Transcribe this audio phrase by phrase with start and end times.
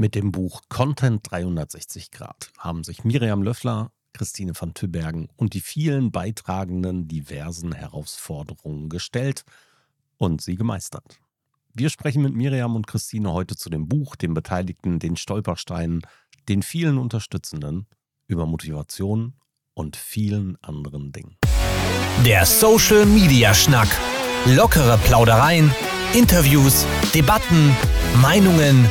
[0.00, 5.60] Mit dem Buch Content 360 Grad haben sich Miriam Löffler, Christine van Tübergen und die
[5.60, 9.44] vielen beitragenden diversen Herausforderungen gestellt
[10.16, 11.20] und sie gemeistert.
[11.74, 16.00] Wir sprechen mit Miriam und Christine heute zu dem Buch, den Beteiligten, den Stolpersteinen,
[16.48, 17.86] den vielen Unterstützenden
[18.26, 19.34] über Motivation
[19.74, 21.36] und vielen anderen Dingen.
[22.24, 23.88] Der Social Media Schnack.
[24.46, 25.70] Lockere Plaudereien,
[26.14, 27.76] Interviews, Debatten,
[28.22, 28.90] Meinungen,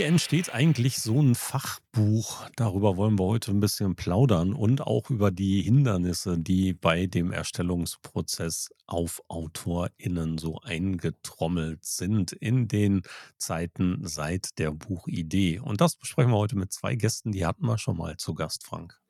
[0.00, 2.48] Wie entsteht eigentlich so ein Fachbuch?
[2.56, 7.32] Darüber wollen wir heute ein bisschen plaudern und auch über die Hindernisse, die bei dem
[7.32, 13.02] Erstellungsprozess auf AutorInnen so eingetrommelt sind in den
[13.38, 15.60] Zeiten seit der Buchidee.
[15.60, 18.64] Und das besprechen wir heute mit zwei Gästen, die hatten wir schon mal zu Gast,
[18.64, 19.00] Frank.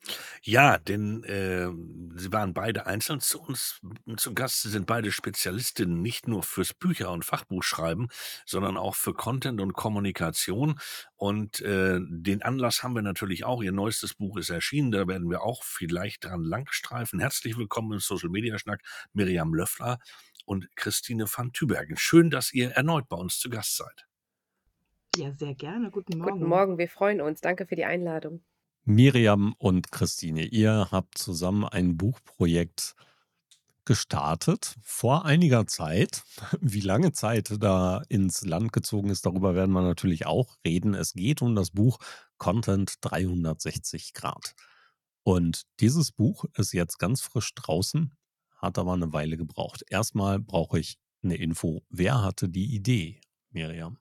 [0.42, 3.80] Ja, denn, ähm, sie waren beide einzeln zu uns
[4.16, 4.62] zu Gast.
[4.62, 8.08] Sie sind beide Spezialistinnen nicht nur fürs Bücher und Fachbuchschreiben,
[8.46, 10.78] sondern auch für Content und Kommunikation.
[11.20, 13.62] Und, äh, den Anlass haben wir natürlich auch.
[13.62, 17.20] Ihr neuestes Buch ist erschienen, da werden wir auch vielleicht dran langstreifen.
[17.20, 18.80] Herzlich willkommen im Social Media Schnack,
[19.12, 19.98] Miriam Löffler
[20.46, 21.98] und Christine van Tübergen.
[21.98, 24.06] Schön, dass ihr erneut bei uns zu Gast seid.
[25.14, 25.90] Ja, sehr gerne.
[25.90, 26.48] Guten Guten Morgen.
[26.48, 27.42] Morgen, wir freuen uns.
[27.42, 28.42] Danke für die Einladung.
[28.84, 32.94] Miriam und Christine, ihr habt zusammen ein Buchprojekt
[33.91, 36.22] gestartet vor einiger Zeit.
[36.60, 40.94] Wie lange Zeit da ins Land gezogen ist, darüber werden wir natürlich auch reden.
[40.94, 41.98] Es geht um das Buch
[42.38, 44.55] Content 360 Grad.
[45.24, 48.14] Und dieses Buch ist jetzt ganz frisch draußen,
[48.55, 49.83] hat aber eine Weile gebraucht.
[49.88, 51.83] Erstmal brauche ich eine Info.
[51.88, 53.98] Wer hatte die Idee, Miriam?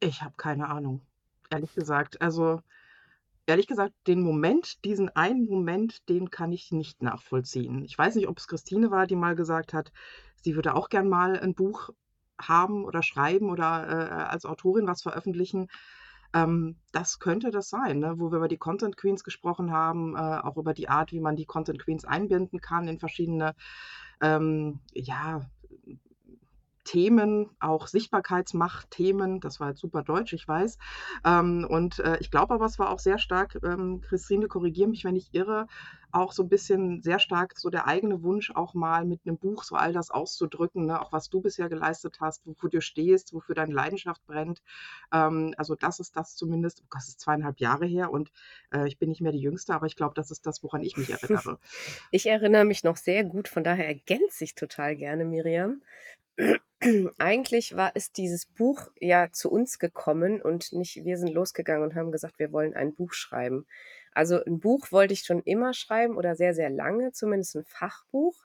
[0.00, 1.02] Ich habe keine Ahnung,
[1.50, 2.22] ehrlich gesagt.
[2.22, 2.62] Also,
[3.46, 7.84] ehrlich gesagt, den Moment, diesen einen Moment, den kann ich nicht nachvollziehen.
[7.84, 9.92] Ich weiß nicht, ob es Christine war, die mal gesagt hat,
[10.36, 11.90] sie würde auch gern mal ein Buch
[12.40, 15.68] haben oder schreiben oder äh, als Autorin was veröffentlichen.
[16.34, 18.14] Ähm, das könnte das sein, ne?
[18.18, 21.36] wo wir über die Content Queens gesprochen haben, äh, auch über die Art, wie man
[21.36, 23.54] die Content Queens einbinden kann in verschiedene
[24.22, 25.42] ähm, ja,
[26.84, 29.40] Themen, auch Sichtbarkeitsmacht-Themen.
[29.40, 30.78] Das war jetzt super deutsch, ich weiß.
[31.24, 35.04] Ähm, und äh, ich glaube aber, es war auch sehr stark, ähm, Christine, korrigiere mich,
[35.04, 35.66] wenn ich irre,
[36.12, 39.64] auch so ein bisschen sehr stark so der eigene Wunsch, auch mal mit einem Buch
[39.64, 41.00] so all das auszudrücken, ne?
[41.00, 44.62] auch was du bisher geleistet hast, wofür du stehst, wofür deine Leidenschaft brennt.
[45.12, 48.30] Ähm, also das ist das zumindest, das ist zweieinhalb Jahre her und
[48.72, 50.96] äh, ich bin nicht mehr die Jüngste, aber ich glaube, das ist das, woran ich
[50.96, 51.58] mich erinnere.
[52.10, 55.82] Ich erinnere mich noch sehr gut, von daher ergänze ich total gerne, Miriam.
[57.18, 61.94] Eigentlich war ist dieses Buch ja zu uns gekommen und nicht wir sind losgegangen und
[61.94, 63.66] haben gesagt, wir wollen ein Buch schreiben.
[64.14, 68.36] Also ein Buch wollte ich schon immer schreiben oder sehr, sehr lange, zumindest ein Fachbuch.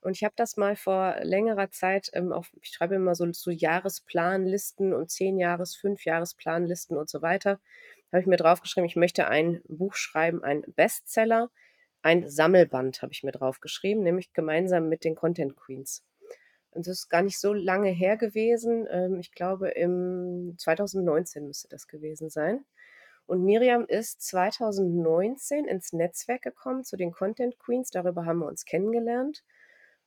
[0.00, 3.50] Und ich habe das mal vor längerer Zeit ähm, auf, ich schreibe immer so, so
[3.50, 7.60] Jahresplanlisten und zehn Jahres, fünf Jahresplanlisten und so weiter.
[8.10, 11.50] Habe ich mir draufgeschrieben, ich möchte ein Buch schreiben, ein Bestseller,
[12.02, 16.04] ein Sammelband habe ich mir draufgeschrieben, nämlich gemeinsam mit den Content Queens.
[16.72, 18.88] Und das ist gar nicht so lange her gewesen.
[18.90, 22.64] Ähm, ich glaube, im 2019 müsste das gewesen sein.
[23.26, 27.90] Und Miriam ist 2019 ins Netzwerk gekommen zu den Content Queens.
[27.90, 29.42] Darüber haben wir uns kennengelernt.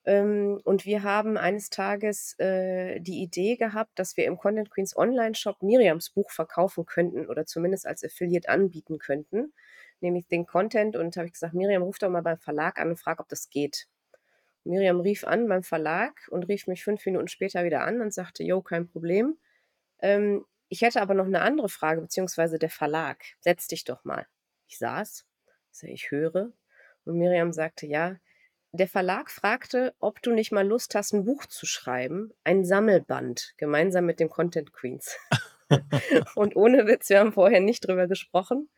[0.06, 4.96] Ähm, und wir haben eines Tages äh, die Idee gehabt, dass wir im Content Queens
[4.96, 9.54] Online-Shop Miriams Buch verkaufen könnten oder zumindest als Affiliate anbieten könnten,
[10.02, 10.96] nämlich den Content.
[10.96, 13.50] Und habe ich gesagt, Miriam, ruf doch mal beim Verlag an und frag, ob das
[13.50, 13.88] geht.
[14.64, 18.44] Miriam rief an beim Verlag und rief mich fünf Minuten später wieder an und sagte,
[18.44, 19.38] jo, kein Problem.
[20.00, 23.24] Ähm, ich hätte aber noch eine andere Frage, beziehungsweise der Verlag.
[23.40, 24.28] Setz dich doch mal.
[24.68, 25.26] Ich saß,
[25.84, 26.52] ich höre.
[27.06, 28.16] Und Miriam sagte, ja,
[28.72, 33.54] der Verlag fragte, ob du nicht mal Lust hast, ein Buch zu schreiben, ein Sammelband,
[33.58, 35.18] gemeinsam mit den Content Queens.
[36.36, 38.70] und ohne Witz, wir haben vorher nicht drüber gesprochen.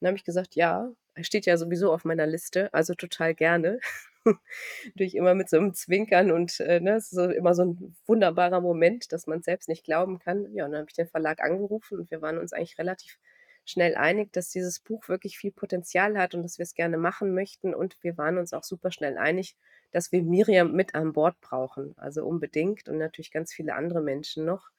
[0.00, 3.78] Dann habe ich gesagt, ja, er steht ja sowieso auf meiner Liste, also total gerne.
[4.86, 7.96] Natürlich immer mit so einem Zwinkern und äh, ne, es ist so immer so ein
[8.06, 10.52] wunderbarer Moment, dass man es selbst nicht glauben kann.
[10.54, 13.18] Ja, und dann habe ich den Verlag angerufen und wir waren uns eigentlich relativ
[13.64, 17.34] schnell einig, dass dieses Buch wirklich viel Potenzial hat und dass wir es gerne machen
[17.34, 17.74] möchten.
[17.74, 19.56] Und wir waren uns auch super schnell einig,
[19.92, 21.94] dass wir Miriam mit an Bord brauchen.
[21.96, 24.70] Also unbedingt und natürlich ganz viele andere Menschen noch.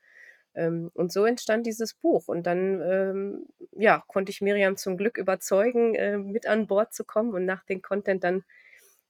[0.55, 2.27] Ähm, und so entstand dieses Buch.
[2.27, 7.05] Und dann ähm, ja, konnte ich Miriam zum Glück überzeugen, äh, mit an Bord zu
[7.05, 8.43] kommen und nach dem Content dann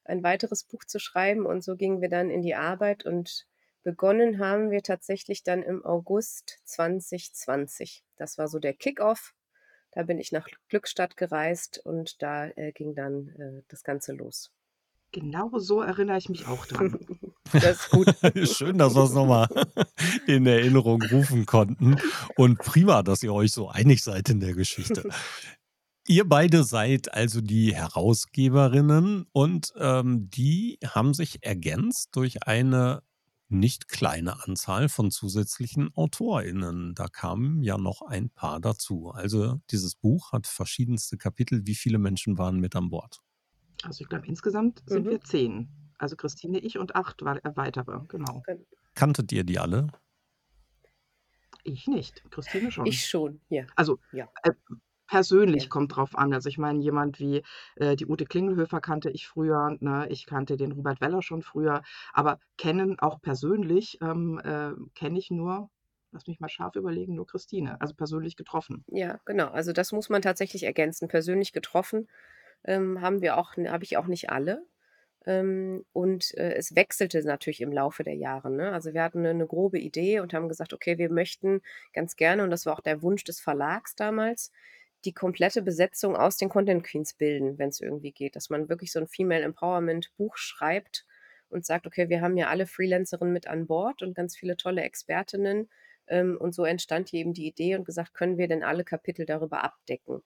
[0.05, 1.45] ein weiteres Buch zu schreiben.
[1.45, 3.47] Und so gingen wir dann in die Arbeit und
[3.83, 8.03] begonnen haben wir tatsächlich dann im August 2020.
[8.15, 9.33] Das war so der Kickoff.
[9.91, 14.51] Da bin ich nach Glückstadt gereist und da äh, ging dann äh, das Ganze los.
[15.11, 16.97] Genau so erinnere ich mich auch dran.
[17.53, 18.07] das ist gut.
[18.49, 19.47] Schön, dass wir es nochmal
[20.25, 21.97] in Erinnerung rufen konnten.
[22.35, 25.07] Und prima, dass ihr euch so einig seid in der Geschichte.
[26.05, 33.03] Ihr beide seid also die Herausgeberinnen und ähm, die haben sich ergänzt durch eine
[33.47, 36.93] nicht kleine Anzahl von zusätzlichen AutorInnen.
[36.95, 39.11] Da kamen ja noch ein paar dazu.
[39.11, 41.65] Also dieses Buch hat verschiedenste Kapitel.
[41.65, 43.21] Wie viele Menschen waren mit an Bord?
[43.83, 45.09] Also ich glaube, insgesamt sind mhm.
[45.11, 45.69] wir zehn.
[45.97, 48.43] Also Christine, ich und acht weitere, genau.
[48.95, 49.87] Kanntet ihr die alle?
[51.63, 52.85] Ich nicht, Christine schon.
[52.85, 53.65] Ich schon, ja.
[53.75, 54.27] Also ja.
[54.43, 54.51] Äh,
[55.07, 55.69] persönlich ja.
[55.69, 56.33] kommt drauf an.
[56.33, 57.43] Also ich meine, jemand wie
[57.75, 60.07] äh, die Ute Klingelhöfer kannte ich früher, ne?
[60.09, 61.83] ich kannte den Robert Weller schon früher,
[62.13, 65.69] aber kennen auch persönlich ähm, äh, kenne ich nur
[66.13, 68.85] lass mich mal scharf überlegen, nur Christine, also persönlich getroffen.
[68.87, 69.47] Ja, genau.
[69.47, 71.07] Also das muss man tatsächlich ergänzen.
[71.07, 72.07] Persönlich getroffen
[72.63, 74.63] ähm, haben wir auch, habe ich auch nicht alle.
[75.25, 78.51] Ähm, und äh, es wechselte natürlich im Laufe der Jahre.
[78.51, 78.71] Ne?
[78.71, 81.61] Also wir hatten eine, eine, grobe Idee und haben gesagt, okay, wir möchten
[81.93, 84.51] ganz gerne, und das war auch der Wunsch des Verlags damals,
[85.05, 88.35] die komplette Besetzung aus den Content Queens bilden, wenn es irgendwie geht.
[88.35, 91.05] Dass man wirklich so ein Female Empowerment Buch schreibt
[91.49, 94.81] und sagt, okay, wir haben ja alle Freelancerinnen mit an Bord und ganz viele tolle
[94.81, 95.69] Expertinnen.
[96.07, 99.25] Ähm, und so entstand hier eben die Idee und gesagt, können wir denn alle Kapitel
[99.25, 100.21] darüber abdecken?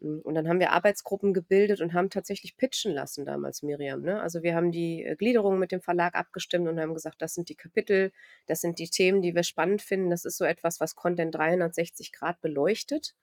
[0.00, 4.02] Hm, und dann haben wir Arbeitsgruppen gebildet und haben tatsächlich pitchen lassen damals, Miriam.
[4.02, 4.20] Ne?
[4.20, 7.48] Also wir haben die äh, Gliederung mit dem Verlag abgestimmt und haben gesagt, das sind
[7.48, 8.12] die Kapitel,
[8.46, 10.10] das sind die Themen, die wir spannend finden.
[10.10, 13.14] Das ist so etwas, was Content 360 Grad beleuchtet.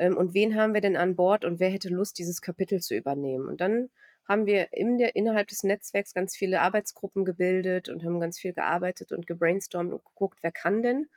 [0.00, 2.96] Ähm, und wen haben wir denn an Bord und wer hätte Lust, dieses Kapitel zu
[2.96, 3.46] übernehmen?
[3.48, 3.90] Und dann
[4.26, 8.54] haben wir in der, innerhalb des Netzwerks ganz viele Arbeitsgruppen gebildet und haben ganz viel
[8.54, 11.08] gearbeitet und gebrainstormt und geguckt, wer kann denn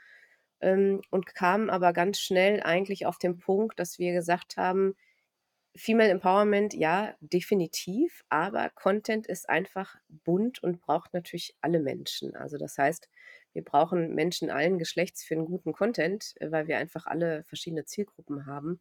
[0.59, 4.95] ähm, und kamen aber ganz schnell eigentlich auf den Punkt, dass wir gesagt haben,
[5.75, 12.35] Female Empowerment, ja, definitiv, aber Content ist einfach bunt und braucht natürlich alle Menschen.
[12.35, 13.09] Also das heißt,
[13.53, 17.85] wir brauchen Menschen allen Geschlechts für einen guten Content, äh, weil wir einfach alle verschiedene
[17.85, 18.79] Zielgruppen haben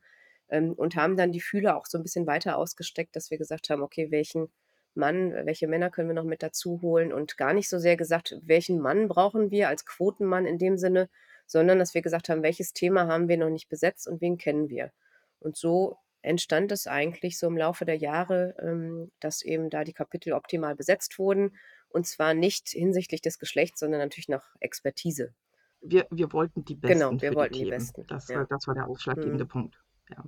[0.49, 3.71] ähm, und haben dann die Fühler auch so ein bisschen weiter ausgesteckt, dass wir gesagt
[3.71, 4.49] haben, okay, welchen
[4.95, 8.39] Mann, welche Männer können wir noch mit dazu holen und gar nicht so sehr gesagt,
[8.43, 11.09] welchen Mann brauchen wir als Quotenmann in dem Sinne,
[11.47, 14.69] sondern dass wir gesagt haben, welches Thema haben wir noch nicht besetzt und wen kennen
[14.69, 14.93] wir.
[15.41, 19.93] Und so entstand es eigentlich so im Laufe der Jahre, ähm, dass eben da die
[19.93, 21.57] Kapitel optimal besetzt wurden.
[21.93, 25.35] Und zwar nicht hinsichtlich des Geschlechts, sondern natürlich nach Expertise.
[25.81, 26.99] Wir, wir wollten die Besten.
[26.99, 28.07] Genau, wir wollten die, die Besten.
[28.07, 28.45] Das, ja.
[28.45, 29.49] das war der ausschlaggebende mhm.
[29.49, 29.83] Punkt.
[30.11, 30.25] Ja.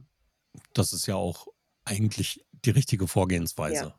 [0.73, 1.49] Das ist ja auch
[1.85, 3.85] eigentlich die richtige Vorgehensweise.
[3.85, 3.95] Ja.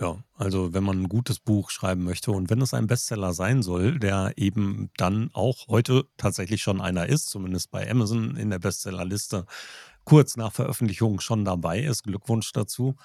[0.00, 3.62] Ja, also wenn man ein gutes Buch schreiben möchte und wenn es ein Bestseller sein
[3.62, 8.58] soll, der eben dann auch heute tatsächlich schon einer ist, zumindest bei Amazon in der
[8.58, 9.46] Bestsellerliste,
[10.04, 12.96] kurz nach Veröffentlichung schon dabei ist, Glückwunsch dazu,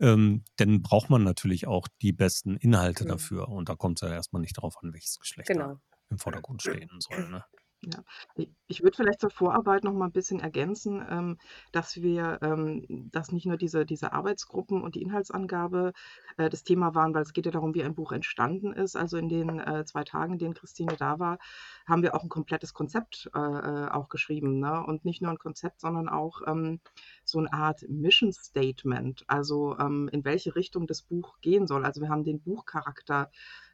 [0.00, 3.08] ähm, dann braucht man natürlich auch die besten Inhalte mhm.
[3.08, 3.48] dafür.
[3.48, 5.80] Und da kommt es ja erstmal nicht darauf an, welches Geschlecht genau.
[6.08, 7.28] im Vordergrund stehen soll.
[7.28, 7.44] Ne?
[7.82, 8.04] Ja,
[8.66, 11.38] ich würde vielleicht zur Vorarbeit noch mal ein bisschen ergänzen, ähm,
[11.72, 15.94] dass wir, ähm, dass nicht nur diese, diese Arbeitsgruppen und die Inhaltsangabe
[16.36, 18.96] äh, das Thema waren, weil es geht ja darum, wie ein Buch entstanden ist.
[18.96, 21.38] Also in den äh, zwei Tagen, in denen Christine da war,
[21.86, 24.60] haben wir auch ein komplettes Konzept äh, äh auch geschrieben.
[24.60, 24.84] Ne?
[24.84, 26.80] Und nicht nur ein Konzept, sondern auch ähm,
[27.24, 31.86] so eine Art Mission Statement, also ähm, in welche Richtung das Buch gehen soll.
[31.86, 33.30] Also wir haben den Buchcharakter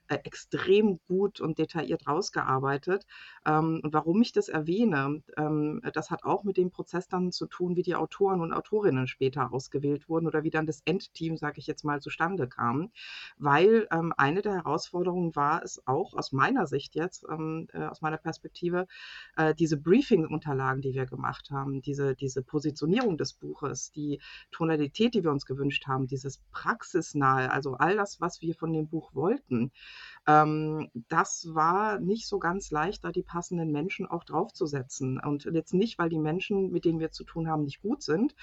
[0.09, 3.07] äh, extrem gut und detailliert rausgearbeitet.
[3.47, 7.47] Ähm, und warum ich das erwähne, ähm, das hat auch mit dem Prozess dann zu
[7.47, 11.59] tun, wie die Autoren und Autorinnen später ausgewählt wurden oder wie dann das Endteam, sage
[11.59, 12.91] ich jetzt mal, zustande kam.
[13.39, 18.01] Weil ähm, eine der Herausforderungen war es auch aus meiner Sicht jetzt, ähm, äh, aus
[18.01, 18.87] meiner Perspektive,
[19.37, 24.21] äh, diese Briefing-Unterlagen, die wir gemacht haben, diese, diese Positionierung des Buches, die
[24.51, 28.89] Tonalität, die wir uns gewünscht haben, dieses praxisnahe, also all das, was wir von dem
[28.89, 29.73] Buch wollten,
[30.27, 35.21] ähm, das war nicht so ganz leicht, da die passenden Menschen auch draufzusetzen.
[35.21, 38.35] Und jetzt nicht, weil die Menschen, mit denen wir zu tun haben, nicht gut sind.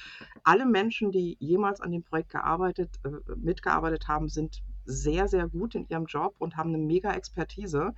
[0.44, 5.76] Alle Menschen, die jemals an dem Projekt gearbeitet, äh, mitgearbeitet haben, sind sehr, sehr gut
[5.76, 7.94] in ihrem Job und haben eine mega Expertise.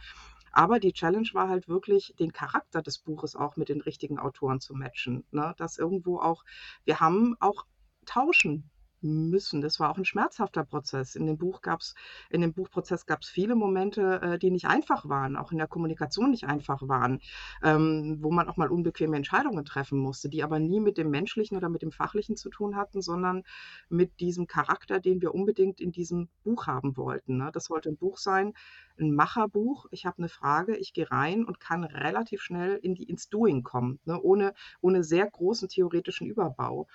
[0.51, 4.61] Aber die Challenge war halt wirklich, den Charakter des Buches auch mit den richtigen Autoren
[4.61, 5.25] zu matchen.
[5.31, 5.53] Ne?
[5.57, 6.45] Dass irgendwo auch,
[6.85, 7.65] wir haben auch
[8.05, 8.69] tauschen
[9.01, 9.61] müssen.
[9.61, 11.15] Das war auch ein schmerzhafter Prozess.
[11.15, 11.93] In dem Buch gab's
[12.29, 15.67] in dem Buchprozess gab es viele Momente, äh, die nicht einfach waren, auch in der
[15.67, 17.21] Kommunikation nicht einfach waren,
[17.63, 21.57] ähm, wo man auch mal unbequeme Entscheidungen treffen musste, die aber nie mit dem Menschlichen
[21.57, 23.43] oder mit dem Fachlichen zu tun hatten, sondern
[23.89, 27.51] mit diesem Charakter, den wir unbedingt in diesem Buch haben wollten, ne?
[27.53, 28.53] Das sollte ein Buch sein,
[28.99, 29.85] ein Macherbuch.
[29.91, 33.63] Ich habe eine Frage, ich gehe rein und kann relativ schnell in die ins Doing
[33.63, 36.87] kommen, ne, ohne ohne sehr großen theoretischen Überbau.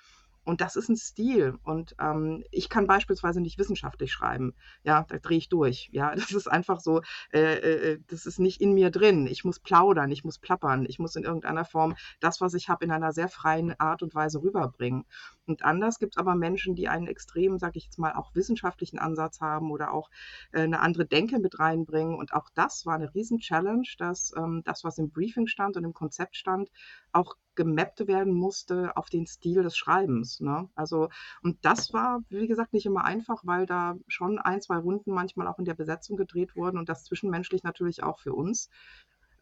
[0.45, 1.59] Und das ist ein Stil.
[1.63, 4.55] Und ähm, ich kann beispielsweise nicht wissenschaftlich schreiben.
[4.83, 5.89] Ja, da drehe ich durch.
[5.93, 9.27] Ja, das ist einfach so, äh, äh, das ist nicht in mir drin.
[9.27, 12.85] Ich muss plaudern, ich muss plappern, ich muss in irgendeiner Form das, was ich habe,
[12.85, 15.05] in einer sehr freien Art und Weise rüberbringen.
[15.47, 18.99] Und anders gibt es aber Menschen, die einen extrem, sage ich jetzt mal, auch wissenschaftlichen
[18.99, 20.11] Ansatz haben oder auch
[20.53, 22.15] äh, eine andere Denke mit reinbringen.
[22.15, 25.93] Und auch das war eine Riesen-Challenge, dass ähm, das, was im Briefing stand und im
[25.93, 26.71] Konzept stand,
[27.13, 30.41] auch gemappt werden musste auf den Stil des Schreibens.
[30.41, 30.71] Ne?
[30.75, 31.11] Also,
[31.43, 35.47] und das war, wie gesagt, nicht immer einfach, weil da schon ein, zwei Runden manchmal
[35.47, 38.71] auch in der Besetzung gedreht wurden und das zwischenmenschlich natürlich auch für uns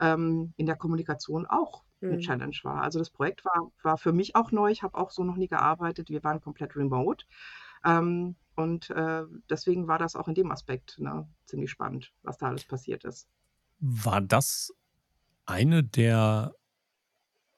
[0.01, 2.21] ähm, in der Kommunikation auch eine Mhm.
[2.21, 2.83] Challenge war.
[2.83, 4.71] Also das Projekt war, war für mich auch neu.
[4.71, 6.11] Ich habe auch so noch nie gearbeitet.
[6.11, 7.25] Wir waren komplett remote.
[7.85, 12.49] Ähm, und äh, deswegen war das auch in dem Aspekt ne, ziemlich spannend, was da
[12.49, 13.29] alles passiert ist.
[13.81, 14.73] War das
[15.47, 16.55] eine der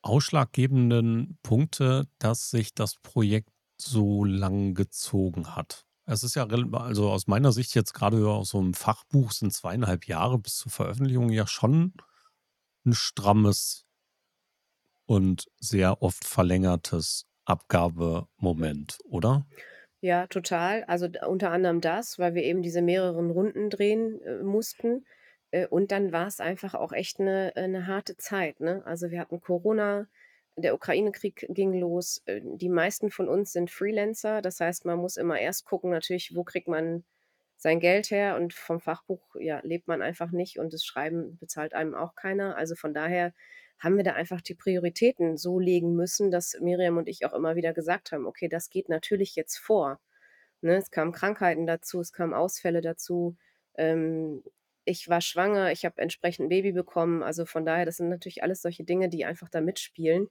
[0.02, 5.86] ausschlaggebenden Punkte, dass sich das Projekt so lang gezogen hat?
[6.06, 10.06] Es ist ja, also aus meiner Sicht jetzt gerade aus so einem Fachbuch sind zweieinhalb
[10.06, 11.94] Jahre bis zur Veröffentlichung ja schon
[12.84, 13.86] ein strammes
[15.06, 19.46] und sehr oft verlängertes Abgabemoment, oder?
[20.00, 20.84] Ja, total.
[20.84, 25.04] Also unter anderem das, weil wir eben diese mehreren Runden drehen äh, mussten.
[25.50, 28.60] Äh, und dann war es einfach auch echt eine, eine harte Zeit.
[28.60, 28.82] Ne?
[28.84, 30.06] Also wir hatten Corona,
[30.56, 32.22] der Ukraine-Krieg ging los.
[32.26, 34.42] Äh, Die meisten von uns sind Freelancer.
[34.42, 37.04] Das heißt, man muss immer erst gucken, natürlich, wo kriegt man
[37.56, 38.36] sein Geld her.
[38.36, 42.56] Und vom Fachbuch ja, lebt man einfach nicht und das Schreiben bezahlt einem auch keiner.
[42.56, 43.32] Also von daher
[43.78, 47.56] haben wir da einfach die Prioritäten so legen müssen, dass Miriam und ich auch immer
[47.56, 50.00] wieder gesagt haben, okay, das geht natürlich jetzt vor.
[50.62, 53.36] Ne, es kamen Krankheiten dazu, es kamen Ausfälle dazu.
[53.76, 54.42] Ähm,
[54.90, 57.22] ich war schwanger, ich habe entsprechend ein Baby bekommen.
[57.22, 60.28] Also von daher, das sind natürlich alles solche Dinge, die einfach da mitspielen.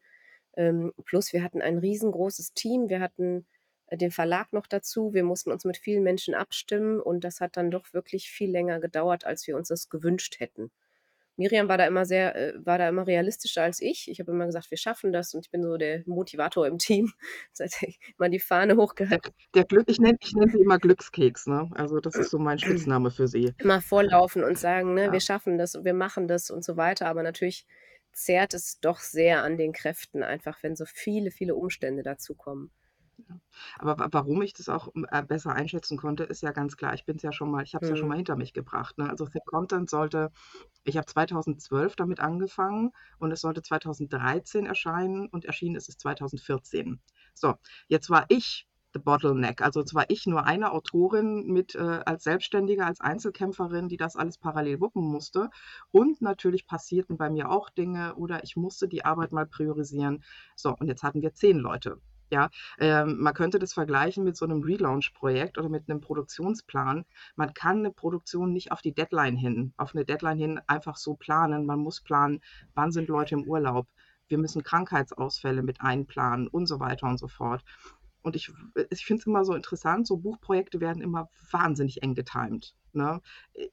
[0.58, 3.48] Ähm, plus wir hatten ein riesengroßes Team, wir hatten
[3.88, 7.58] äh, den Verlag noch dazu, wir mussten uns mit vielen Menschen abstimmen und das hat
[7.58, 10.72] dann doch wirklich viel länger gedauert, als wir uns das gewünscht hätten.
[11.40, 14.10] Miriam war da immer sehr, äh, war da immer realistischer als ich.
[14.12, 17.12] Ich habe immer gesagt, wir schaffen das und ich bin so der Motivator im Team.
[17.54, 19.34] Seit ich mal die Fahne Der, hochgehalten.
[19.56, 21.70] der Glück, ich nenne ich nenn sie immer Glückskeks, ne?
[21.76, 23.54] Also das ist so mein Spitzname für sie.
[23.58, 25.12] Immer vorlaufen und sagen, ne, Ja.
[25.14, 27.08] wir schaffen das und wir machen das und so weiter.
[27.08, 27.66] Aber natürlich
[28.12, 32.72] zehrt es doch sehr an den Kräften, einfach wenn so viele, viele Umstände dazukommen.
[33.80, 36.94] Aber wa warum ich das auch, äh, besser einschätzen konnte, ist ja ganz klar.
[36.94, 38.10] Ich bin es ja schon mal ich habe es ja schon Mhm.
[38.10, 39.10] mal hinter mich gebracht, ne?
[39.10, 40.32] Also Thick Content sollte
[40.84, 47.02] ich habe 2012 damit angefangen und es sollte 2013 erscheinen und erschienen ist es 2014.
[47.34, 47.56] So,
[47.88, 49.62] jetzt war ich the bottleneck.
[49.62, 54.16] Also jetzt war ich nur eine Autorin mit äh, als Selbstständige, als Einzelkämpferin, die das
[54.16, 55.50] alles parallel wuppen musste.
[55.92, 60.24] Und natürlich passierten bei mir auch Dinge oder ich musste die Arbeit mal priorisieren.
[60.56, 62.02] So, und jetzt hatten wir 10 Leute.
[62.32, 67.06] Ja, ähm, man könnte das vergleichen mit so einem Relaunch-Projekt oder mit einem Produktionsplan.
[67.36, 71.16] Man kann eine Produktion nicht auf die Deadline hin, auf eine Deadline hin einfach so
[71.16, 71.66] planen.
[71.66, 72.42] Man muss planen,
[72.76, 73.88] wann sind Leute im Urlaub.
[74.28, 77.64] Wir müssen Krankheitsausfälle mit einplanen und so weiter und so fort.
[78.22, 78.52] Und ich,
[78.92, 82.76] ich finde es immer so interessant, so Buchprojekte werden immer wahnsinnig eng getimt.
[82.96, 83.22] Ne?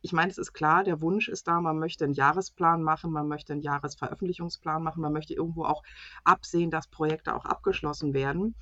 [0.02, 3.28] Ich meine, es ist klar, der Wunsch ist da, man möchte einen Jahresplan machen, man
[3.28, 5.82] möchte einen Jahresveröffentlichungsplan machen, man möchte irgendwo auch
[6.24, 8.54] absehen, dass Projekte auch abgeschlossen werden.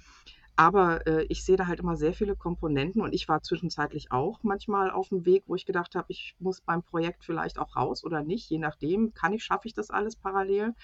[0.56, 4.38] Aber äh, ich sehe da halt immer sehr viele Komponenten und ich war zwischenzeitlich auch
[4.42, 8.04] manchmal auf dem Weg, wo ich gedacht habe, ich muss beim Projekt vielleicht auch raus
[8.04, 10.74] oder nicht, je nachdem, kann ich, schaffe ich das alles parallel.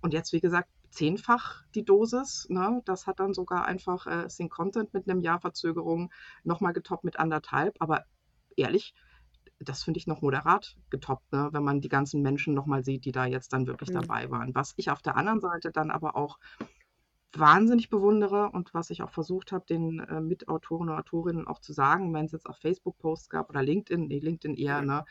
[0.00, 2.46] Und jetzt, wie gesagt, zehnfach die Dosis.
[2.48, 2.82] Ne?
[2.84, 6.12] Das hat dann sogar einfach äh, Sync Content mit einem Jahr Verzögerung
[6.44, 7.76] nochmal getoppt mit anderthalb.
[7.80, 8.04] Aber
[8.56, 8.94] ehrlich,
[9.60, 11.48] das finde ich noch moderat getoppt, ne?
[11.52, 13.94] wenn man die ganzen Menschen nochmal sieht, die da jetzt dann wirklich Mhm.
[13.94, 14.54] dabei waren.
[14.54, 16.38] Was ich auf der anderen Seite dann aber auch
[17.32, 21.72] wahnsinnig bewundere und was ich auch versucht habe, den äh, Mitautoren und Autorinnen auch zu
[21.72, 25.04] sagen, wenn es jetzt auch Facebook-Posts gab oder LinkedIn, nee, LinkedIn eher, ne?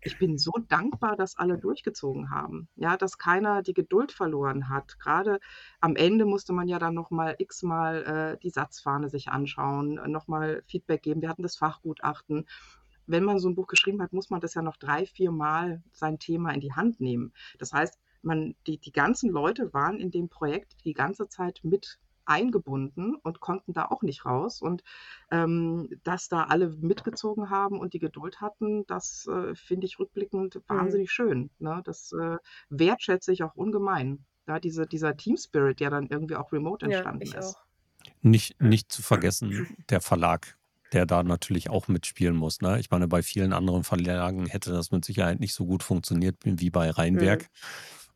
[0.00, 2.68] Ich bin so dankbar, dass alle durchgezogen haben.
[2.76, 4.98] Ja, dass keiner die Geduld verloren hat.
[5.00, 5.40] Gerade
[5.80, 11.02] am Ende musste man ja dann nochmal x-mal äh, die Satzfahne sich anschauen, nochmal Feedback
[11.02, 11.20] geben.
[11.20, 12.46] Wir hatten das Fachgutachten.
[13.08, 15.82] Wenn man so ein Buch geschrieben hat, muss man das ja noch drei, vier Mal
[15.92, 17.32] sein Thema in die Hand nehmen.
[17.58, 21.98] Das heißt, man, die, die ganzen Leute waren in dem Projekt die ganze Zeit mit
[22.26, 24.60] eingebunden und konnten da auch nicht raus.
[24.60, 24.82] Und
[25.30, 30.56] ähm, dass da alle mitgezogen haben und die Geduld hatten, das äh, finde ich rückblickend
[30.56, 30.60] Mhm.
[30.68, 31.50] wahnsinnig schön.
[31.58, 31.80] Ne?
[31.84, 32.36] Das äh,
[32.68, 34.26] wertschätze ich auch ungemein.
[34.46, 37.56] Ja, diese, dieser Team Spirit, der dann irgendwie auch remote Ja, entstanden ich ist.
[37.56, 37.62] auch.
[38.20, 40.57] Nicht, nicht zu vergessen, der Verlag,
[40.92, 42.60] der da natürlich auch mitspielen muss.
[42.60, 42.78] Ne?
[42.80, 46.70] Ich meine, bei vielen anderen Verlagen hätte das mit Sicherheit nicht so gut funktioniert wie
[46.70, 47.42] bei Rheinwerk.
[47.42, 47.46] Mhm.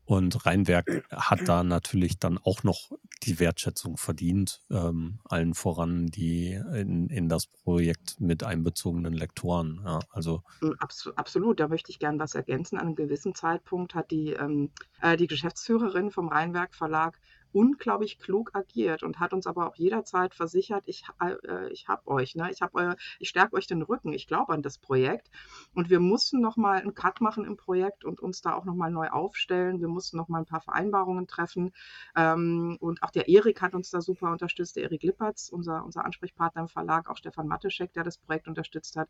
[0.05, 2.91] Und Rheinwerk hat da natürlich dann auch noch
[3.23, 9.81] die Wertschätzung verdient, ähm, allen voran die in, in das Projekt mit einbezogenen Lektoren.
[9.85, 12.77] Ja, also Mm, abs- Absolut, da möchte ich gern was ergänzen.
[12.77, 17.17] An einem gewissen Zeitpunkt hat die, ähm, äh, die Geschäftsführerin vom Rheinwerk Verlag
[17.53, 22.35] unglaublich klug agiert und hat uns aber auch jederzeit versichert, ich, äh, ich hab euch,
[22.35, 22.49] ne?
[22.51, 22.73] ich, hab
[23.19, 25.29] ich stärke euch den Rücken, ich glaube an das Projekt.
[25.73, 29.09] Und wir mussten nochmal einen Cut machen im Projekt und uns da auch nochmal neu
[29.09, 29.79] aufstellen.
[29.79, 31.73] Wir mussten nochmal ein paar Vereinbarungen treffen.
[32.15, 36.05] Ähm, und auch der Erik hat uns da super unterstützt, der Erik Lippertz, unser, unser
[36.05, 39.09] Ansprechpartner im Verlag, auch Stefan Mateschek, der das Projekt unterstützt hat.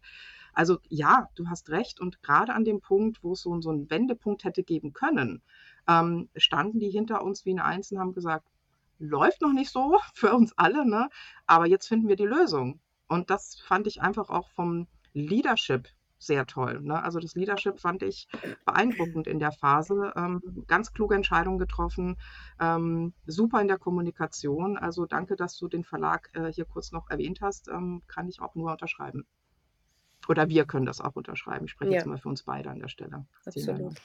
[0.53, 1.99] Also ja, du hast recht.
[1.99, 5.41] Und gerade an dem Punkt, wo es so, so einen Wendepunkt hätte geben können,
[5.87, 8.47] ähm, standen die hinter uns wie ein Eins und haben gesagt,
[8.99, 11.09] läuft noch nicht so für uns alle, ne?
[11.45, 12.79] aber jetzt finden wir die Lösung.
[13.07, 15.87] Und das fand ich einfach auch vom Leadership
[16.17, 16.79] sehr toll.
[16.81, 17.03] Ne?
[17.03, 18.27] Also das Leadership fand ich
[18.65, 20.13] beeindruckend in der Phase.
[20.15, 22.17] Ähm, ganz kluge Entscheidungen getroffen,
[22.59, 24.77] ähm, super in der Kommunikation.
[24.77, 27.67] Also danke, dass du den Verlag äh, hier kurz noch erwähnt hast.
[27.67, 29.25] Ähm, kann ich auch nur unterschreiben.
[30.29, 31.65] Oder wir können das auch unterschreiben.
[31.65, 33.25] Ich spreche jetzt Ja, mal für uns beide an der Stelle.
[33.45, 33.95] Absolut.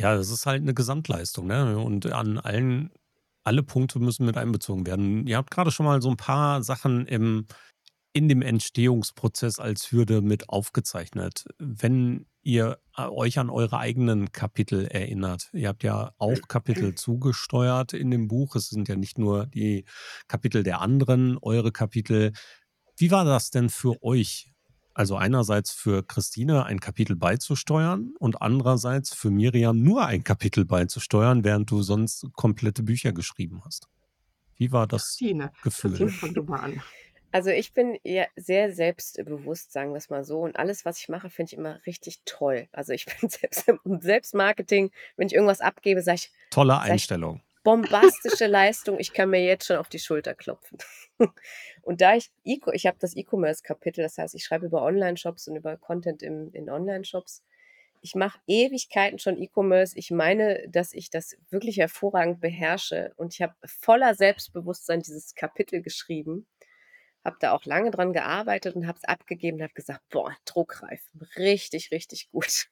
[0.00, 1.46] Ja, das ist halt eine Gesamtleistung.
[1.46, 1.78] Ne?
[1.78, 2.90] Und an allen,
[3.44, 5.26] alle Punkte müssen mit einbezogen werden.
[5.26, 7.46] Ihr habt gerade schon mal so ein paar Sachen im,
[8.14, 11.44] in dem Entstehungsprozess als Hürde mit aufgezeichnet.
[11.58, 17.92] Wenn ihr äh, euch an eure eigenen Kapitel erinnert, ihr habt ja auch Kapitel zugesteuert
[17.92, 18.56] in dem Buch.
[18.56, 19.84] Es sind ja nicht nur die
[20.28, 22.32] Kapitel der anderen, eure Kapitel.
[22.96, 24.49] Wie war das denn für euch?
[25.00, 31.42] Also einerseits für Christine ein Kapitel beizusteuern und andererseits für Miriam nur ein Kapitel beizusteuern,
[31.42, 33.88] während du sonst komplette Bücher geschrieben hast.
[34.56, 36.10] Wie war das Christine, Christine, Gefühl?
[36.10, 36.82] fang du mal an.
[37.32, 40.40] Also ich bin ja sehr selbstbewusst, sagen wir es mal so.
[40.40, 42.68] Und alles, was ich mache, finde ich immer richtig toll.
[42.70, 46.90] Also ich bin selbst im Selbstmarketing, wenn ich irgendwas abgebe, sage ich, Tolle sag ich
[46.92, 47.40] Einstellung.
[47.62, 50.78] Bombastische Leistung, ich kann mir jetzt schon auf die Schulter klopfen.
[51.82, 55.56] Und da ich, E ich habe das E-Commerce-Kapitel, das heißt, ich schreibe über Online-Shops und
[55.56, 57.42] über Content im, in Online-Shops.
[58.02, 59.98] Ich mache Ewigkeiten schon E-Commerce.
[59.98, 63.12] Ich meine, dass ich das wirklich hervorragend beherrsche.
[63.16, 66.46] Und ich habe voller Selbstbewusstsein dieses Kapitel geschrieben
[67.24, 71.02] habe da auch lange dran gearbeitet und habe es abgegeben und habe gesagt, boah, druckreif,
[71.36, 72.68] richtig, richtig gut.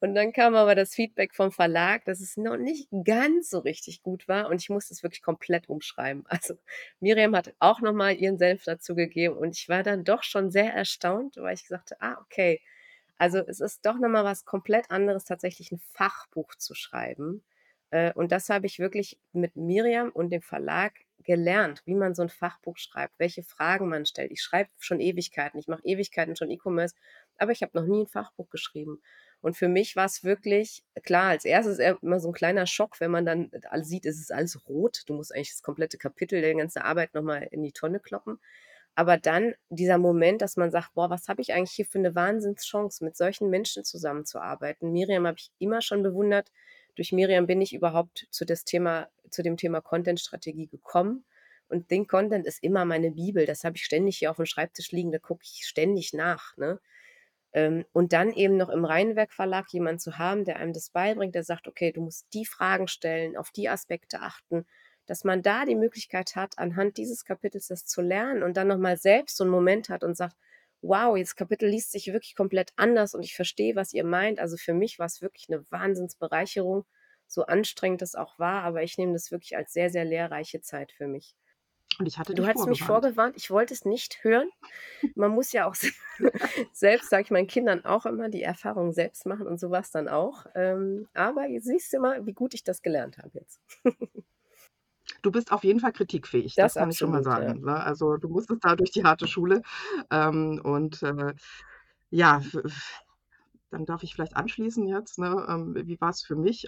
[0.00, 4.02] Und dann kam aber das Feedback vom Verlag, dass es noch nicht ganz so richtig
[4.02, 6.24] gut war und ich musste es wirklich komplett umschreiben.
[6.28, 6.54] Also
[7.00, 10.72] Miriam hat auch nochmal ihren Senf dazu gegeben und ich war dann doch schon sehr
[10.72, 12.60] erstaunt, weil ich sagte, ah, okay,
[13.18, 17.44] also es ist doch nochmal was komplett anderes, tatsächlich ein Fachbuch zu schreiben.
[17.90, 20.92] Äh, Und das habe ich wirklich mit Miriam und dem Verlag
[21.24, 24.30] gelernt, wie man so ein Fachbuch schreibt, welche Fragen man stellt.
[24.32, 26.94] Ich schreibe schon Ewigkeiten, ich mache Ewigkeiten schon E-Commerce,
[27.38, 29.00] aber ich habe noch nie ein Fachbuch geschrieben.
[29.40, 33.10] Und für mich war es wirklich, klar, als erstes immer so ein kleiner Schock, wenn
[33.10, 35.02] man dann alles sieht, es ist alles rot.
[35.06, 38.40] Du musst eigentlich das komplette Kapitel, die ganze Arbeit nochmal in die Tonne kloppen.
[38.96, 42.16] Aber dann dieser Moment, dass man sagt, boah, was habe ich eigentlich hier für eine
[42.16, 44.90] Wahnsinnschance, mit solchen Menschen zusammenzuarbeiten.
[44.90, 46.50] Miriam habe ich immer schon bewundert.
[46.96, 51.24] Durch Miriam bin ich überhaupt zu, das Thema, zu dem Thema Content-Strategie gekommen.
[51.68, 53.46] Und Think Content ist immer meine Bibel.
[53.46, 55.12] Das habe ich ständig hier auf dem Schreibtisch liegen.
[55.12, 56.56] Da gucke ich ständig nach.
[56.56, 56.80] Ne?
[57.58, 61.34] Ähm, und dann eben noch im Rheinwerk Verlag jemanden zu haben, der einem das beibringt,
[61.34, 64.64] der sagt, okay, du musst die Fragen stellen, auf die Aspekte achten,
[65.06, 68.96] dass man da die Möglichkeit hat, anhand dieses Kapitels das zu lernen und dann nochmal
[68.96, 70.36] selbst so einen Moment hat und sagt,
[70.82, 74.38] wow, das Kapitel liest sich wirklich komplett anders und ich verstehe, was ihr meint.
[74.38, 76.84] Also für mich war es wirklich eine Wahnsinnsbereicherung,
[77.26, 80.92] so anstrengend es auch war, aber ich nehme das wirklich als sehr, sehr lehrreiche Zeit
[80.92, 81.34] für mich.
[81.98, 83.34] Und ich hatte Du hattest mich vorgewarnt.
[83.36, 84.48] ich wollte es nicht hören.
[85.16, 85.92] Man muss ja auch se-
[86.72, 90.46] selbst, sage ich meinen Kindern auch immer, die Erfahrung selbst machen und sowas dann auch.
[90.54, 93.60] Ähm, aber jetzt siehst du mal, wie gut ich das gelernt habe jetzt.
[95.22, 97.48] Du bist auf jeden Fall kritikfähig, das Das kann ich schon mal absolut, ja.
[97.48, 97.64] sagen.
[97.64, 97.74] Ne?
[97.82, 99.62] Also du musstest da durch die harte Schule.
[100.10, 101.34] Ähm, und äh,
[102.10, 102.42] ja,
[103.70, 105.18] dann darf ich vielleicht anschließen jetzt.
[105.18, 105.46] Ne?
[105.48, 106.66] Ähm, wie war es für mich?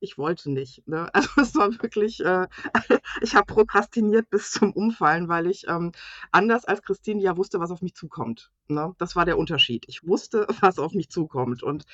[0.00, 0.86] Ich wollte nicht.
[0.86, 1.10] Ne?
[1.18, 2.46] Also es war wirklich, äh,
[3.22, 5.92] ich habe prokrastiniert bis zum Umfallen, weil ich ähm,
[6.30, 8.50] anders als Christine ja wusste, was auf mich zukommt.
[8.68, 8.94] Ne?
[8.98, 9.84] Das war der Unterschied.
[9.88, 11.62] Ich wusste, was auf mich zukommt.
[11.62, 11.84] Und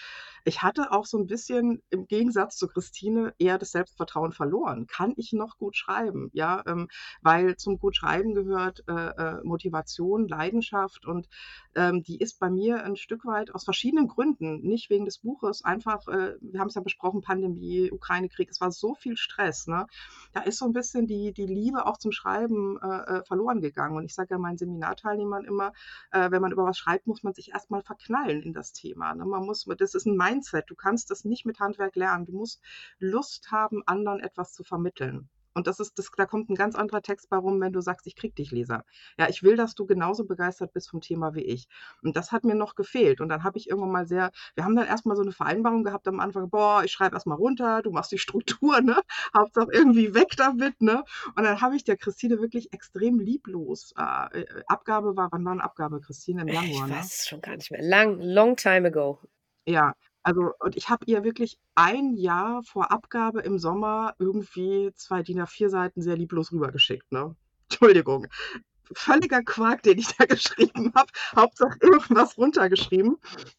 [0.45, 4.87] ich hatte auch so ein bisschen im Gegensatz zu Christine eher das Selbstvertrauen verloren.
[4.87, 6.31] Kann ich noch gut schreiben?
[6.35, 6.89] Ja, ähm,
[7.23, 11.29] weil zum gut schreiben gehört äh, äh, Motivation, Leidenschaft und
[11.75, 15.65] ähm, die ist bei mir ein Stück weit aus verschiedenen Gründen, nicht wegen des Buches,
[15.65, 19.67] einfach, äh, wir haben es ja besprochen, Pandemie, Ukraine-Krieg, es war so viel Stress.
[19.67, 19.87] Ne?
[20.33, 23.97] Da ist so ein bisschen die, die Liebe auch zum Schreiben äh, äh verloren gegangen.
[23.97, 25.73] Und ich sage ja meinen Seminarteilnehmern immer,
[26.11, 29.15] äh, wenn man über was schreibt, muss man sich erstmal verknallen in das Thema.
[29.15, 29.25] Ne?
[29.25, 30.65] Man muss, das ist ein Mindset.
[30.69, 32.27] Du kannst das nicht mit Handwerk lernen.
[32.27, 32.61] Du musst
[32.99, 35.29] Lust haben, anderen etwas zu vermitteln.
[35.55, 38.07] Und das ist, das, da kommt ein ganz anderer Text bei rum, wenn du sagst,
[38.07, 38.85] ich krieg dich, Leser.
[39.19, 41.69] Ja, ich will, dass du genauso begeistert bist vom Thema wie ich.
[42.03, 43.21] Und das hat mir noch gefehlt.
[43.21, 46.09] Und dann habe ich irgendwann mal sehr, wir haben dann erstmal so eine Vereinbarung gehabt
[46.09, 48.97] am Anfang, boah, ich schreibe erstmal runter, du machst die Struktur, ne?
[49.37, 51.05] Hauptsache irgendwie weg damit, ne?
[51.37, 53.95] Und dann habe ich der Christine wirklich extrem lieblos.
[53.97, 56.43] Äh, äh Abgabe war, wann war eine Abgabe, Christine?
[56.43, 56.91] Im Januar, ich ne?
[56.91, 57.83] weiß es schon gar nicht mehr.
[57.83, 59.21] Lang, long time ago.
[59.67, 65.23] Ja, also, und ich habe ihr wirklich ein Jahr vor Abgabe im Sommer irgendwie zwei
[65.23, 67.37] DIN A4 Seiten sehr lieblos rübergeschickt, ne?
[67.71, 68.27] Entschuldigung.
[68.93, 71.11] Völliger Quark, den ich da geschrieben habe.
[71.35, 73.17] Hauptsache irgendwas runtergeschrieben.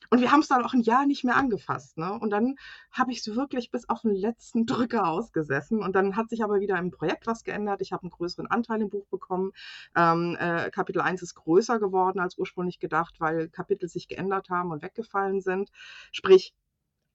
[0.09, 1.97] Und wir haben es dann auch ein Jahr nicht mehr angefasst.
[1.97, 2.13] Ne?
[2.13, 2.55] Und dann
[2.91, 5.81] habe ich es wirklich bis auf den letzten Drücker ausgesessen.
[5.81, 7.81] Und dann hat sich aber wieder im Projekt was geändert.
[7.81, 9.51] Ich habe einen größeren Anteil im Buch bekommen.
[9.95, 14.71] Ähm, äh, Kapitel 1 ist größer geworden als ursprünglich gedacht, weil Kapitel sich geändert haben
[14.71, 15.71] und weggefallen sind.
[16.11, 16.53] Sprich,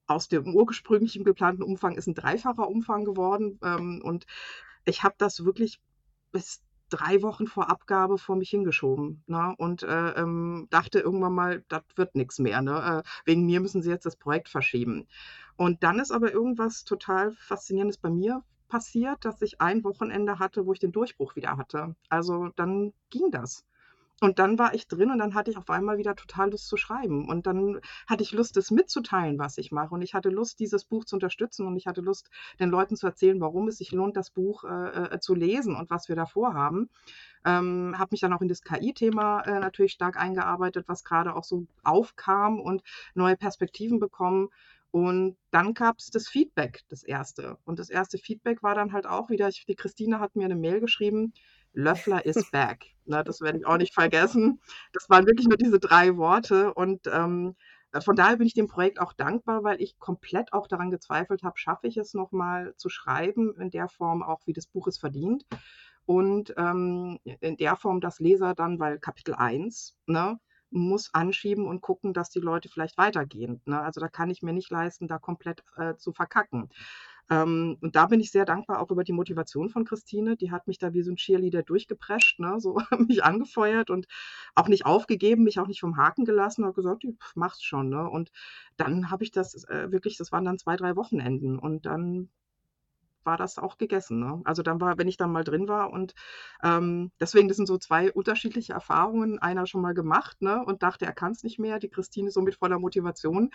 [0.06, 3.58] aus dem ursprünglichen geplanten Umfang ist ein dreifacher Umfang geworden.
[3.62, 4.26] Ähm, und
[4.84, 5.80] ich habe das wirklich
[6.32, 9.54] bis drei Wochen vor Abgabe vor mich hingeschoben ne?
[9.58, 12.60] und äh, ähm, dachte irgendwann mal, das wird nichts mehr.
[12.62, 13.02] Ne?
[13.04, 15.06] Äh, wegen mir müssen sie jetzt das Projekt verschieben.
[15.56, 20.66] Und dann ist aber irgendwas total Faszinierendes bei mir passiert, dass ich ein Wochenende hatte,
[20.66, 21.94] wo ich den Durchbruch wieder hatte.
[22.08, 23.66] Also dann ging das.
[24.20, 26.76] Und dann war ich drin und dann hatte ich auf einmal wieder total Lust zu
[26.76, 27.26] schreiben.
[27.28, 29.94] Und dann hatte ich Lust, es mitzuteilen, was ich mache.
[29.94, 31.66] Und ich hatte Lust, dieses Buch zu unterstützen.
[31.66, 32.28] Und ich hatte Lust,
[32.58, 35.88] den Leuten zu erzählen, warum es sich lohnt, das Buch äh, äh zu lesen und
[35.88, 36.90] was wir davor haben.
[37.46, 41.44] Ähm, habe mich dann auch in das KI-Thema äh, natürlich stark eingearbeitet, was gerade auch
[41.44, 42.82] so aufkam und
[43.14, 44.50] neue Perspektiven bekommen.
[44.90, 47.56] Und dann gab es das Feedback, das erste.
[47.64, 50.56] Und das erste Feedback war dann halt auch wieder, ich, die Christine hat mir eine
[50.56, 51.32] Mail geschrieben,
[51.72, 52.86] Löffler is back.
[53.10, 54.60] Ne, das werde ich auch nicht vergessen.
[54.92, 56.72] Das waren wirklich nur diese drei Worte.
[56.72, 57.56] Und ähm,
[57.98, 61.58] von daher bin ich dem Projekt auch dankbar, weil ich komplett auch daran gezweifelt habe,
[61.58, 65.44] schaffe ich es nochmal zu schreiben, in der Form auch, wie das Buch es verdient.
[66.06, 70.38] Und ähm, in der Form, dass Leser dann, weil Kapitel 1, ne,
[70.70, 73.60] muss anschieben und gucken, dass die Leute vielleicht weitergehen.
[73.64, 73.80] Ne?
[73.80, 76.68] Also da kann ich mir nicht leisten, da komplett äh, zu verkacken.
[77.30, 80.36] Ähm, und da bin ich sehr dankbar auch über die Motivation von Christine.
[80.36, 82.56] Die hat mich da wie so ein Cheerleader durchgeprescht, ne?
[82.58, 84.06] so mich angefeuert und
[84.56, 87.04] auch nicht aufgegeben, mich auch nicht vom Haken gelassen, hat gesagt,
[87.36, 87.88] mach's schon.
[87.88, 88.08] Ne?
[88.08, 88.32] Und
[88.76, 92.30] dann habe ich das äh, wirklich, das waren dann zwei, drei Wochenenden und dann
[93.24, 94.20] war das auch gegessen.
[94.20, 94.40] Ne?
[94.44, 96.14] Also dann war, wenn ich dann mal drin war und
[96.62, 99.38] ähm, deswegen, das sind so zwei unterschiedliche Erfahrungen.
[99.38, 100.64] Einer schon mal gemacht ne?
[100.64, 101.78] und dachte, er kann es nicht mehr.
[101.78, 103.50] Die Christine so mit voller Motivation.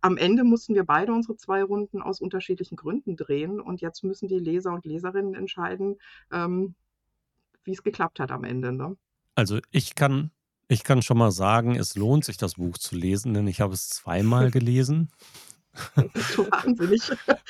[0.00, 4.28] Am Ende mussten wir beide unsere zwei Runden aus unterschiedlichen Gründen drehen und jetzt müssen
[4.28, 5.96] die Leser und Leserinnen entscheiden,
[6.32, 6.74] ähm,
[7.64, 8.72] wie es geklappt hat am Ende.
[8.72, 8.96] Ne?
[9.34, 10.30] Also ich kann
[10.70, 13.74] ich kann schon mal sagen, es lohnt sich, das Buch zu lesen, denn ich habe
[13.74, 15.10] es zweimal gelesen.
[16.34, 17.02] So wahnsinnig.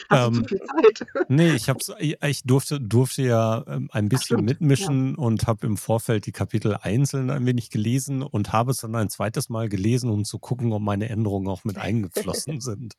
[0.09, 1.07] Hast ähm, du zu viel Zeit?
[1.29, 5.17] nee, ich, hab's, ich durfte, durfte ja ähm, ein bisschen mitmischen ja.
[5.17, 9.11] und habe im Vorfeld die Kapitel einzeln ein wenig gelesen und habe es dann ein
[9.11, 12.95] zweites Mal gelesen, um zu gucken, ob meine Änderungen auch mit eingeflossen sind.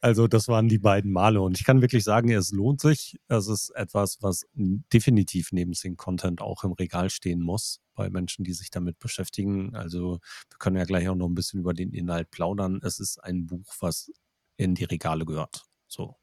[0.00, 3.18] Also das waren die beiden Male und ich kann wirklich sagen, es lohnt sich.
[3.28, 8.44] Es ist etwas, was definitiv neben Sync Content auch im Regal stehen muss bei Menschen,
[8.44, 9.74] die sich damit beschäftigen.
[9.74, 12.80] Also wir können ja gleich auch noch ein bisschen über den Inhalt plaudern.
[12.82, 14.10] Es ist ein Buch, was
[14.60, 15.64] in die Regale gehört.
[15.86, 16.16] So,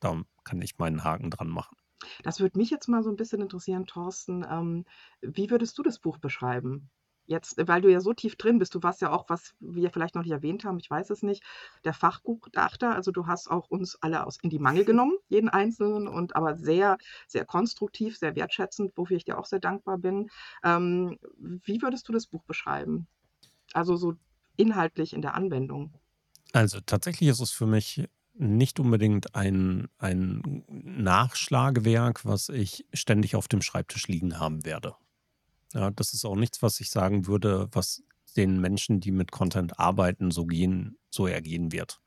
[0.00, 1.76] da kann ich meinen Haken dran machen.
[2.22, 4.46] Das würde mich jetzt mal so ein bisschen interessieren, Thorsten.
[4.48, 4.84] Ähm,
[5.20, 6.90] wie würdest du das Buch beschreiben?
[7.26, 10.14] Jetzt, weil du ja so tief drin bist, du warst ja auch, was wir vielleicht
[10.14, 11.42] noch nicht erwähnt haben, ich weiß es nicht,
[11.84, 16.08] der Fachgutachter, also du hast auch uns alle aus in die Mangel genommen, jeden Einzelnen,
[16.08, 16.96] und aber sehr,
[17.26, 20.30] sehr konstruktiv, sehr wertschätzend, wofür ich dir auch sehr dankbar bin.
[20.64, 23.08] Ähm, wie würdest du das Buch beschreiben?
[23.74, 24.14] Also so
[24.56, 25.92] inhaltlich in der Anwendung.
[26.52, 33.48] Also tatsächlich ist es für mich nicht unbedingt ein, ein Nachschlagewerk, was ich ständig auf
[33.48, 34.94] dem Schreibtisch liegen haben werde.
[35.74, 38.02] Ja, das ist auch nichts, was ich sagen würde, was
[38.36, 42.00] den Menschen, die mit Content arbeiten, so gehen, so ergehen wird.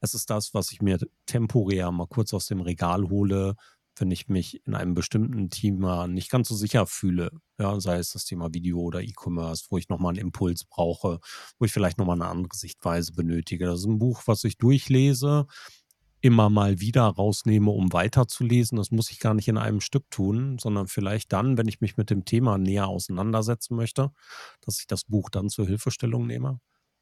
[0.00, 3.56] Es ist das, was ich mir temporär mal kurz aus dem Regal hole,
[4.00, 7.30] wenn ich mich in einem bestimmten Thema nicht ganz so sicher fühle.
[7.58, 11.20] Ja, sei es das Thema Video oder E-Commerce, wo ich nochmal einen Impuls brauche,
[11.58, 13.66] wo ich vielleicht nochmal eine andere Sichtweise benötige.
[13.66, 15.46] Das ist ein Buch, was ich durchlese,
[16.22, 18.76] immer mal wieder rausnehme, um weiterzulesen.
[18.76, 21.96] Das muss ich gar nicht in einem Stück tun, sondern vielleicht dann, wenn ich mich
[21.96, 24.12] mit dem Thema näher auseinandersetzen möchte,
[24.62, 26.60] dass ich das Buch dann zur Hilfestellung nehme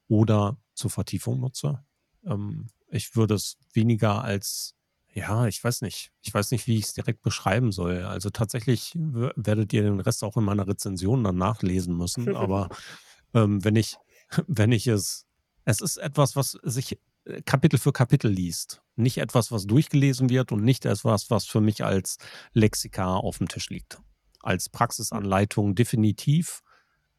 [0.08, 1.84] oder zur Vertiefung nutze.
[2.24, 4.74] Ähm, ich würde es weniger als
[5.18, 6.12] ja, ich weiß nicht.
[6.22, 8.04] Ich weiß nicht, wie ich es direkt beschreiben soll.
[8.04, 12.37] Also tatsächlich werdet ihr den Rest auch in meiner Rezension dann nachlesen müssen.
[12.37, 12.68] Aber
[13.35, 13.96] ähm, wenn ich,
[14.46, 15.26] wenn ich es,
[15.64, 18.81] es ist etwas, was sich äh, Kapitel für Kapitel liest.
[18.96, 22.18] Nicht etwas, was durchgelesen wird und nicht etwas, was für mich als
[22.52, 23.98] Lexika auf dem Tisch liegt.
[24.40, 26.62] Als Praxisanleitung definitiv,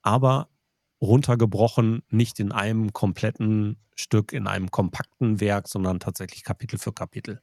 [0.02, 0.50] aber
[1.02, 7.42] runtergebrochen, nicht in einem kompletten Stück, in einem kompakten Werk, sondern tatsächlich Kapitel für Kapitel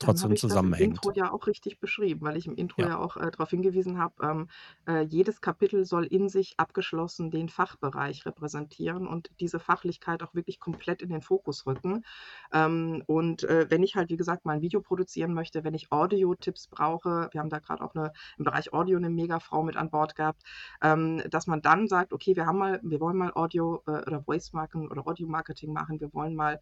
[0.00, 2.88] trotzdem ich das im Intro ja auch richtig beschrieben, weil ich im Intro Ja.
[2.88, 4.48] ja auch äh, darauf hingewiesen habe, ähm,
[4.88, 10.58] äh, jedes Kapitel soll in sich abgeschlossen den Fachbereich repräsentieren und diese Fachlichkeit auch wirklich
[10.58, 12.04] komplett in den Fokus rücken.
[12.52, 15.92] Ähm, und äh, wenn ich halt, wie gesagt, mal ein Video produzieren möchte, wenn ich
[15.92, 19.90] Audio-Tipps brauche, wir haben da gerade auch eine, im Bereich Audio eine Megafrau mit an
[19.90, 20.42] Bord gehabt,
[20.82, 24.22] ähm, dass man dann sagt, okay, wir haben mal, wir wollen mal Audio äh, oder
[24.22, 26.58] Voice Marketing oder Audio Marketing machen, wir wollen mal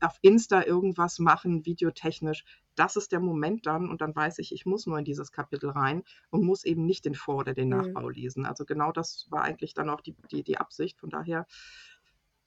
[0.00, 2.44] auf Insta irgendwas machen, videotechnisch
[2.80, 5.70] das ist der Moment dann und dann weiß ich, ich muss nur in dieses Kapitel
[5.70, 7.76] rein und muss eben nicht den Vor- oder den Mhm.
[7.76, 8.46] Nachbau lesen.
[8.46, 10.98] Also genau das war eigentlich dann auch die, die, die Absicht.
[10.98, 11.46] Von daher,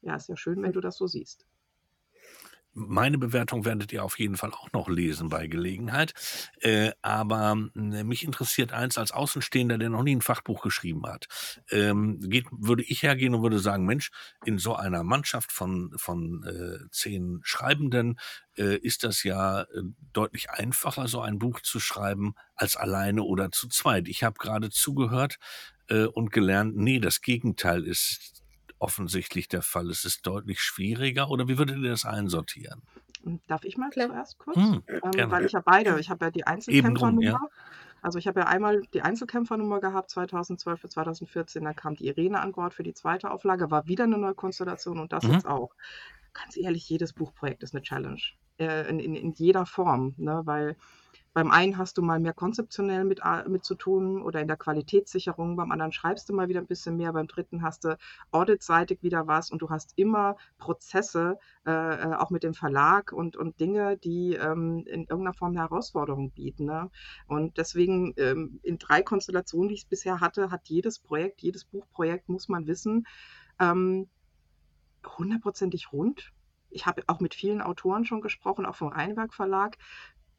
[0.02, 1.46] ja, ist ja schön, wenn du das so siehst.
[2.74, 6.14] Meine Bewertung werdet ihr auf jeden Fall auch noch lesen bei Gelegenheit.
[6.60, 11.28] Äh, aber äh, mich interessiert eins als Außenstehender, der noch nie ein Fachbuch geschrieben hat.
[11.70, 14.12] Ähm, geht, würde ich hergehen und würde sagen, Mensch,
[14.46, 18.20] in so einer Mannschaft von, von äh, zehn Schreibenden
[18.58, 19.66] äh, ist das ja äh,
[20.12, 24.08] deutlich einfacher, so ein Buch zu schreiben, als alleine oder zu zweit.
[24.08, 25.38] Ich habe gerade zugehört
[25.90, 28.43] äh, und gelernt, nee, das Gegenteil ist
[28.80, 29.90] offensichtlich der Fall.
[29.90, 32.82] Es ist deutlich schwieriger oder wie würdet ihr das einsortieren?
[33.24, 34.10] Hm, darf ich mal Klar.
[34.10, 34.58] zuerst kurz?
[34.58, 37.24] Hm, Ähm, weil ich ja beide, ich habe ja die Einzelkämpfernummer.
[37.24, 37.40] ja.
[38.02, 42.42] Also ich habe ja einmal die Einzelkämpfernummer gehabt, 2012 für 2014, dann kam die Irene
[42.42, 45.32] an Bord für die zweite Auflage, war wieder eine neue Konstellation und das Mhm.
[45.32, 45.74] jetzt auch.
[46.34, 48.22] Ganz ehrlich, jedes Buchprojekt ist eine Challenge.
[48.58, 50.42] Äh, in, in, in jeder Form, ne?
[50.46, 50.76] weil
[51.34, 54.58] beim einen hast du mal mehr konzeptionell mit, a- mit zu tun oder in der
[54.58, 57.98] Qualitätssicherung, beim anderen schreibst du mal wieder ein bisschen mehr, beim dritten hast du
[58.32, 63.36] auditseitig wieder was und du hast immer Prozesse, äh, äh, auch mit dem Verlag und,
[63.36, 66.66] und Dinge, die ähm, in irgendeiner Form eine Herausforderung bieten.
[66.66, 66.90] Ne?
[67.28, 72.30] Und deswegen ähm, in drei Konstellationen, die ich bisher hatte, hat jedes Projekt, jedes Buchprojekt,
[72.30, 73.06] muss man wissen,
[73.60, 74.08] ähm,
[75.18, 76.32] hundertprozentig rund.
[76.70, 79.78] Ich habe auch mit vielen Autoren schon gesprochen, auch vom Rheinwerk Verlag.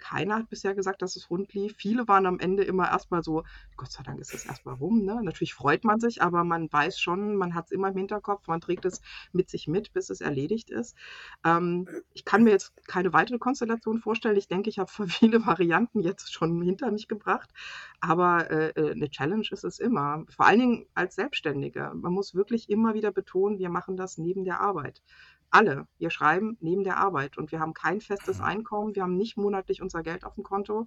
[0.05, 1.77] Keiner hat bisher gesagt, dass es rund lief.
[1.79, 3.43] Viele waren am Ende immer erstmal so,
[3.79, 5.03] Gott sei Dank ist es erstmal rum.
[5.03, 5.19] Ne?
[5.23, 8.61] Natürlich freut man sich, aber man weiß schon, man hat es immer im Hinterkopf, man
[8.61, 9.01] trägt es
[9.33, 10.95] mit sich mit, bis es erledigt ist.
[11.43, 14.37] Ähm, ich kann mir jetzt keine weitere Konstellation vorstellen.
[14.37, 17.49] Ich denke, ich habe viele Varianten jetzt schon hinter mich gebracht.
[18.01, 20.27] Aber äh, äh, eine Challenge ist es immer.
[20.29, 21.93] Vor allen Dingen als Selbstständige.
[21.95, 25.01] Man muss wirklich immer wieder betonen, wir machen das neben der Arbeit.
[25.55, 25.87] Alle.
[25.99, 28.97] Wir schreiben neben der Arbeit und wir haben kein festes Einkommen.
[28.97, 30.87] Wir haben nicht monatlich unser Geld auf dem Konto.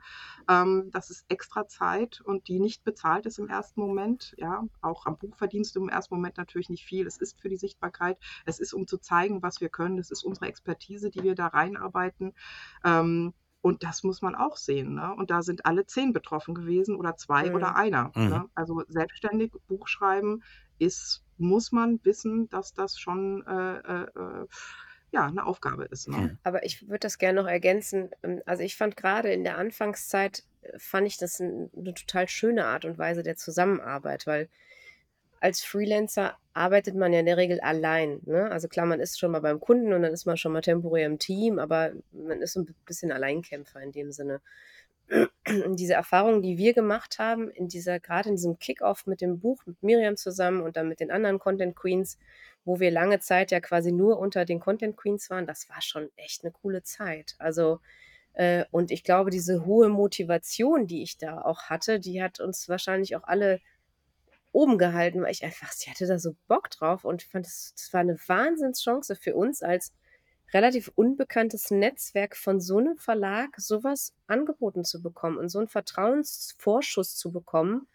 [0.50, 4.36] Ähm, das ist extra Zeit und die nicht bezahlt ist im ersten Moment.
[4.38, 7.08] Ja, auch am Buch verdienst du im ersten Moment natürlich nicht viel.
[7.08, 8.18] Es ist für die Sichtbarkeit.
[8.46, 10.00] Es ist, um zu zeigen, was wir können.
[10.00, 12.34] Es ist unsere Expertise, die wir da reinarbeiten.
[12.84, 14.96] Ähm, und das muss man auch sehen.
[14.96, 15.14] Ne?
[15.16, 17.56] Und da sind alle zehn betroffen gewesen oder zwei Mhm.
[17.56, 18.12] oder einer.
[18.16, 18.28] Mhm.
[18.30, 18.46] Ne?
[18.54, 20.44] Also selbstständig Buch schreiben
[20.80, 24.48] ist, muss man wissen, dass das schon äh, äh, äh,
[25.12, 26.10] ja, eine Aufgabe ist.
[26.10, 26.38] Ne?
[26.44, 28.10] Aber ich würde das gerne noch ergänzen.
[28.24, 32.28] Ähm, Also ich fand gerade in der Anfangszeit, äh, fand ich das ein, eine total
[32.28, 34.50] schöne Art und Weise der Zusammenarbeit, weil
[35.40, 38.20] als Freelancer arbeitet man ja in der Regel allein.
[38.26, 38.50] Ne?
[38.52, 41.06] Also klar, man ist schon mal beim Kunden und dann ist man schon mal temporär
[41.06, 44.42] im Team, aber man ist so ein bisschen Alleinkämpfer in dem Sinne.
[45.76, 49.65] Diese Erfahrung, die wir gemacht haben, in dieser, gerade in diesem Kickoff mit dem Buch,
[49.65, 52.17] mit Miriam zusammen und dann mit den anderen Content Queens,
[52.65, 56.10] wo wir lange Zeit ja quasi nur unter den Content Queens waren, das war schon
[56.17, 57.36] echt eine coole Zeit.
[57.39, 57.80] Also,
[58.34, 62.67] äh, und ich glaube, diese hohe Motivation, die ich da auch hatte, die hat uns
[62.67, 63.62] wahrscheinlich auch alle
[64.52, 67.93] oben gehalten, weil ich einfach, sie hatte da so Bock drauf und fand, das, das
[67.93, 69.93] war eine Wahnsinnschance für uns als
[70.54, 77.16] relativ unbekanntes Netzwerk von so einem Verlag sowas angeboten zu bekommen und so einen Vertrauensvorschuss
[77.16, 77.88] zu bekommen.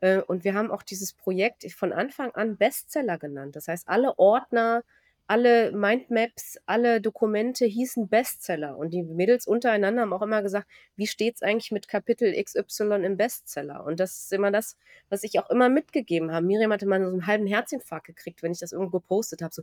[0.00, 3.56] Äh, Und wir haben auch dieses Projekt von Anfang an Bestseller genannt.
[3.56, 4.84] Das heißt, alle Ordner,
[5.32, 8.76] alle Mindmaps, alle Dokumente hießen Bestseller.
[8.76, 13.02] Und die Mädels untereinander haben auch immer gesagt, wie steht es eigentlich mit Kapitel XY
[13.02, 13.82] im Bestseller?
[13.82, 14.76] Und das ist immer das,
[15.08, 16.44] was ich auch immer mitgegeben habe.
[16.44, 19.54] Miriam hatte mal so einen halben Herzinfarkt gekriegt, wenn ich das irgendwo gepostet habe.
[19.54, 19.62] So,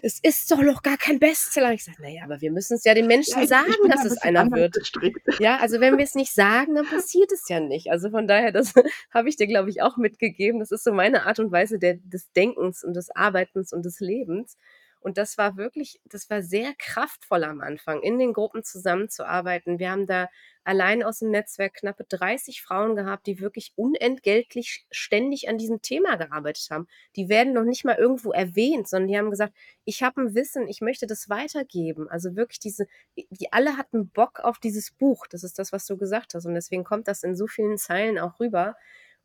[0.00, 1.74] es ist doch noch gar kein Bestseller.
[1.74, 4.50] Ich sage, naja, aber wir müssen es ja den Menschen ja, sagen, dass es einer
[4.50, 4.72] wird.
[4.72, 5.20] Gestrickt.
[5.40, 7.90] Ja, also wenn wir es nicht sagen, dann passiert es ja nicht.
[7.90, 8.72] Also von daher, das
[9.12, 10.58] habe ich dir, glaube ich, auch mitgegeben.
[10.58, 14.00] Das ist so meine Art und Weise der, des Denkens und des Arbeitens und des
[14.00, 14.56] Lebens.
[15.02, 19.78] Und das war wirklich, das war sehr kraftvoll am Anfang, in den Gruppen zusammenzuarbeiten.
[19.78, 20.28] Wir haben da
[20.64, 26.16] allein aus dem Netzwerk knappe 30 Frauen gehabt, die wirklich unentgeltlich ständig an diesem Thema
[26.16, 26.86] gearbeitet haben.
[27.16, 30.68] Die werden noch nicht mal irgendwo erwähnt, sondern die haben gesagt, ich habe ein Wissen,
[30.68, 32.08] ich möchte das weitergeben.
[32.08, 32.86] Also wirklich diese,
[33.16, 35.26] die alle hatten Bock auf dieses Buch.
[35.26, 36.46] Das ist das, was du gesagt hast.
[36.46, 38.76] Und deswegen kommt das in so vielen Zeilen auch rüber.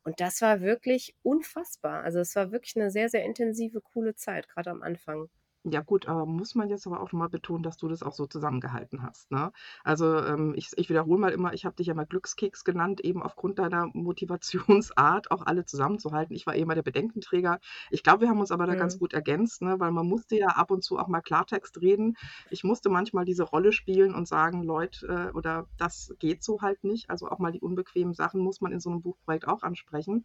[0.02, 2.02] Und das war wirklich unfassbar.
[2.02, 5.28] Also es war wirklich eine sehr, sehr intensive, coole Zeit, gerade am Anfang.
[5.64, 8.12] Ja gut, aber muss man jetzt aber auch noch mal betonen, dass du das auch
[8.12, 9.50] so zusammengehalten hast, ne?
[9.82, 13.22] Also, ähm, ich ich wiederhole mal immer, ich habe dich ja mal Glückskeks genannt, eben
[13.24, 16.34] aufgrund deiner Motivationsart, auch alle zusammenzuhalten.
[16.36, 17.58] Ich war eh immer der Bedenkenträger.
[17.90, 20.46] Ich glaube, wir haben uns aber da ganz gut ergänzt, ne, weil man musste ja
[20.46, 22.14] ab und zu auch mal Klartext reden.
[22.48, 26.84] Ich musste manchmal diese Rolle spielen und sagen: „Leute, äh, oder das geht so halt
[26.84, 30.24] nicht.“ Also, auch mal die unbequemen Sachen muss man in so einem Buchprojekt auch ansprechen.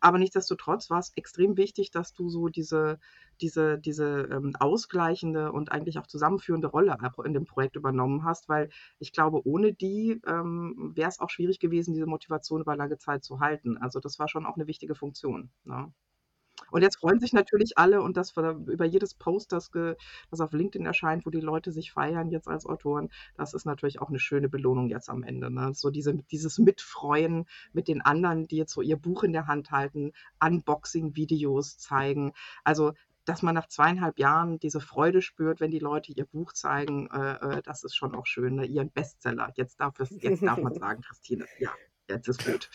[0.00, 2.98] Aber nichtsdestotrotz war es extrem wichtig, dass du so diese
[3.40, 8.70] diese diese, ähm, ausgleichende und eigentlich auch zusammenführende Rolle in dem Projekt übernommen hast, weil
[8.98, 13.24] ich glaube, ohne die ähm, wäre es auch schwierig gewesen, diese Motivation über lange Zeit
[13.24, 13.78] zu halten.
[13.78, 15.50] Also das war schon auch eine wichtige Funktion.
[15.64, 15.92] Ne?
[16.70, 19.96] Und jetzt freuen sich natürlich alle und das über jedes Post, das, ge,
[20.30, 24.00] das auf LinkedIn erscheint, wo die Leute sich feiern jetzt als Autoren, das ist natürlich
[24.00, 25.50] auch eine schöne Belohnung jetzt am Ende.
[25.50, 25.72] Ne?
[25.74, 29.70] So diese, dieses Mitfreuen mit den anderen, die jetzt so ihr Buch in der Hand
[29.70, 32.32] halten, Unboxing-Videos zeigen.
[32.64, 32.92] Also
[33.24, 37.58] dass man nach zweieinhalb Jahren diese Freude spürt, wenn die Leute ihr Buch zeigen, äh,
[37.58, 38.66] äh das ist schon auch schön, ne?
[38.66, 39.52] ihren Bestseller.
[39.56, 41.70] Jetzt darf, es, jetzt darf man sagen, Christine, ja,
[42.08, 42.70] jetzt ist gut.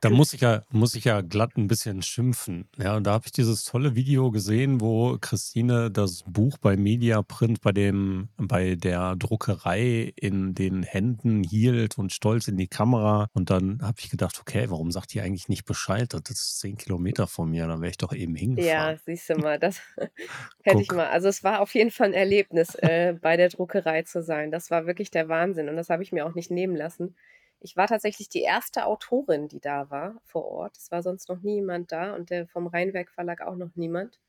[0.00, 2.68] Da muss ich ja, muss ich ja glatt ein bisschen schimpfen.
[2.76, 7.60] Ja, und da habe ich dieses tolle Video gesehen, wo Christine das Buch bei Mediaprint
[7.60, 13.28] bei dem, bei der Druckerei in den Händen hielt und stolz in die Kamera.
[13.32, 16.12] Und dann habe ich gedacht, okay, warum sagt die eigentlich nicht Bescheid?
[16.12, 18.94] Das ist zehn Kilometer von mir, dann wäre ich doch eben hingefahren.
[18.94, 19.80] Ja, siehst du mal, das
[20.62, 21.06] hätte ich mal.
[21.06, 24.50] Also es war auf jeden Fall ein Erlebnis, äh, bei der Druckerei zu sein.
[24.50, 27.16] Das war wirklich der Wahnsinn und das habe ich mir auch nicht nehmen lassen.
[27.60, 30.76] Ich war tatsächlich die erste Autorin, die da war vor Ort.
[30.76, 34.20] Es war sonst noch niemand da und der vom Rheinwerk Verlag auch noch niemand.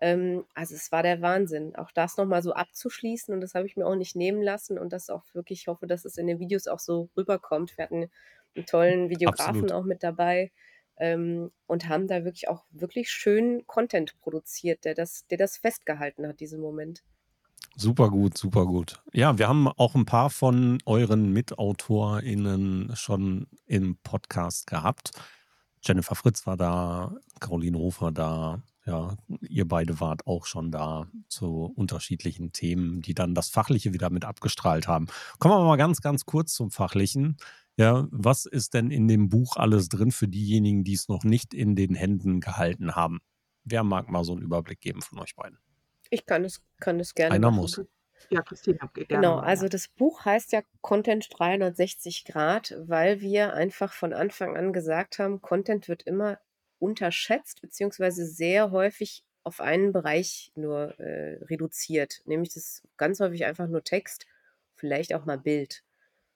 [0.00, 3.76] Ähm, also es war der Wahnsinn, auch das nochmal so abzuschließen und das habe ich
[3.76, 6.38] mir auch nicht nehmen lassen und das auch wirklich, ich hoffe, dass es in den
[6.38, 7.76] Videos auch so rüberkommt.
[7.78, 8.10] Wir hatten
[8.54, 9.72] einen tollen Videografen Absolut.
[9.72, 10.52] auch mit dabei
[10.98, 16.26] ähm, und haben da wirklich auch wirklich schön Content produziert, der das, der das festgehalten
[16.26, 17.02] hat, diesen Moment.
[17.78, 19.02] Super gut, super gut.
[19.12, 25.10] Ja, wir haben auch ein paar von euren MitautorInnen schon im Podcast gehabt.
[25.82, 28.62] Jennifer Fritz war da, Caroline Hofer da.
[28.86, 34.10] Ja, ihr beide wart auch schon da zu unterschiedlichen Themen, die dann das Fachliche wieder
[34.10, 35.06] mit abgestrahlt haben.
[35.38, 37.36] Kommen wir mal ganz, ganz kurz zum Fachlichen.
[37.76, 41.52] Ja, was ist denn in dem Buch alles drin für diejenigen, die es noch nicht
[41.52, 43.18] in den Händen gehalten haben?
[43.64, 45.58] Wer mag mal so einen Überblick geben von euch beiden?
[46.10, 47.60] Ich kann es, kann es gerne Einer machen.
[47.60, 47.80] muss.
[48.30, 49.06] Ja, Christine, gerne.
[49.08, 54.72] Genau, also das Buch heißt ja Content 360 Grad, weil wir einfach von Anfang an
[54.72, 56.38] gesagt haben, Content wird immer
[56.78, 62.22] unterschätzt, beziehungsweise sehr häufig auf einen Bereich nur äh, reduziert.
[62.24, 64.26] Nämlich das ganz häufig einfach nur Text,
[64.74, 65.84] vielleicht auch mal Bild.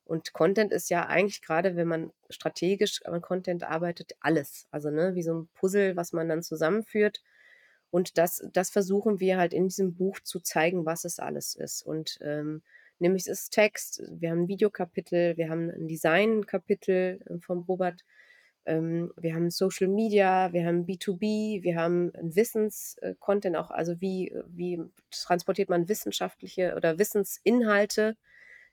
[0.05, 4.67] Und Content ist ja eigentlich gerade, wenn man strategisch an Content arbeitet, alles.
[4.71, 7.23] Also ne, wie so ein Puzzle, was man dann zusammenführt
[7.91, 11.83] und das, das versuchen wir halt in diesem Buch zu zeigen, was es alles ist.
[11.83, 12.63] Und ähm,
[12.99, 18.05] nämlich es ist Text, wir haben ein Videokapitel, wir haben ein Designkapitel äh, vom Robert,
[18.67, 24.81] ähm, wir haben Social Media, wir haben B2B, wir haben Wissenscontent auch, also wie, wie
[25.11, 28.17] transportiert man wissenschaftliche oder Wissensinhalte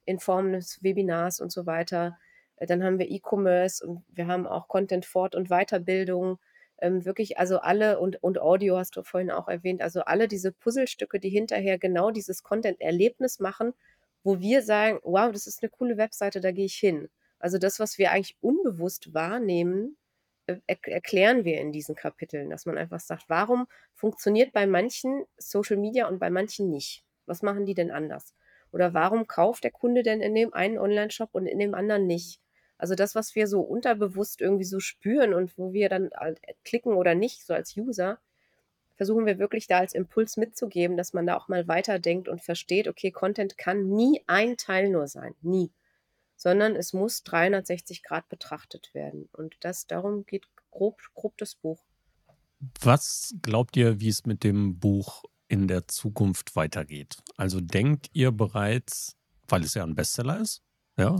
[0.06, 2.19] in Form des Webinars und so weiter.
[2.58, 6.38] Äh, dann haben wir E-Commerce und wir haben auch Content Fort- und Weiterbildung
[6.80, 10.52] ähm, wirklich, also alle und, und Audio hast du vorhin auch erwähnt, also alle diese
[10.52, 13.74] Puzzlestücke, die hinterher genau dieses Content-Erlebnis machen,
[14.24, 17.10] wo wir sagen, wow, das ist eine coole Webseite, da gehe ich hin.
[17.40, 19.98] Also das, was wir eigentlich unbewusst wahrnehmen,
[20.48, 25.26] äh, er erklären wir in diesen Kapiteln, dass man einfach sagt, warum funktioniert bei manchen
[25.38, 27.04] Social Media und bei manchen nicht?
[27.26, 28.34] Was machen die denn anders?
[28.72, 32.42] Oder warum kauft der Kunde denn in dem einen Online-Shop und in dem anderen nicht?
[32.78, 36.94] Also das, was wir so unterbewusst irgendwie so spüren und wo wir dann halt klicken
[36.94, 38.19] oder nicht, so als User,
[38.96, 42.88] versuchen wir wirklich da als Impuls mitzugeben, dass man da auch mal weiterdenkt und versteht,
[42.88, 45.71] okay, Content kann nie ein Teil nur sein, nie,
[46.36, 49.30] sondern es muss 360 Grad betrachtet werden.
[49.32, 51.84] Und das darum geht grob, grob das Buch.
[52.82, 57.17] Was glaubt ihr, wie es mit dem Buch in der Zukunft weitergeht?
[57.38, 59.15] Also denkt ihr bereits,
[59.48, 60.63] weil es ja ein Bestseller ist,
[60.98, 61.17] ja,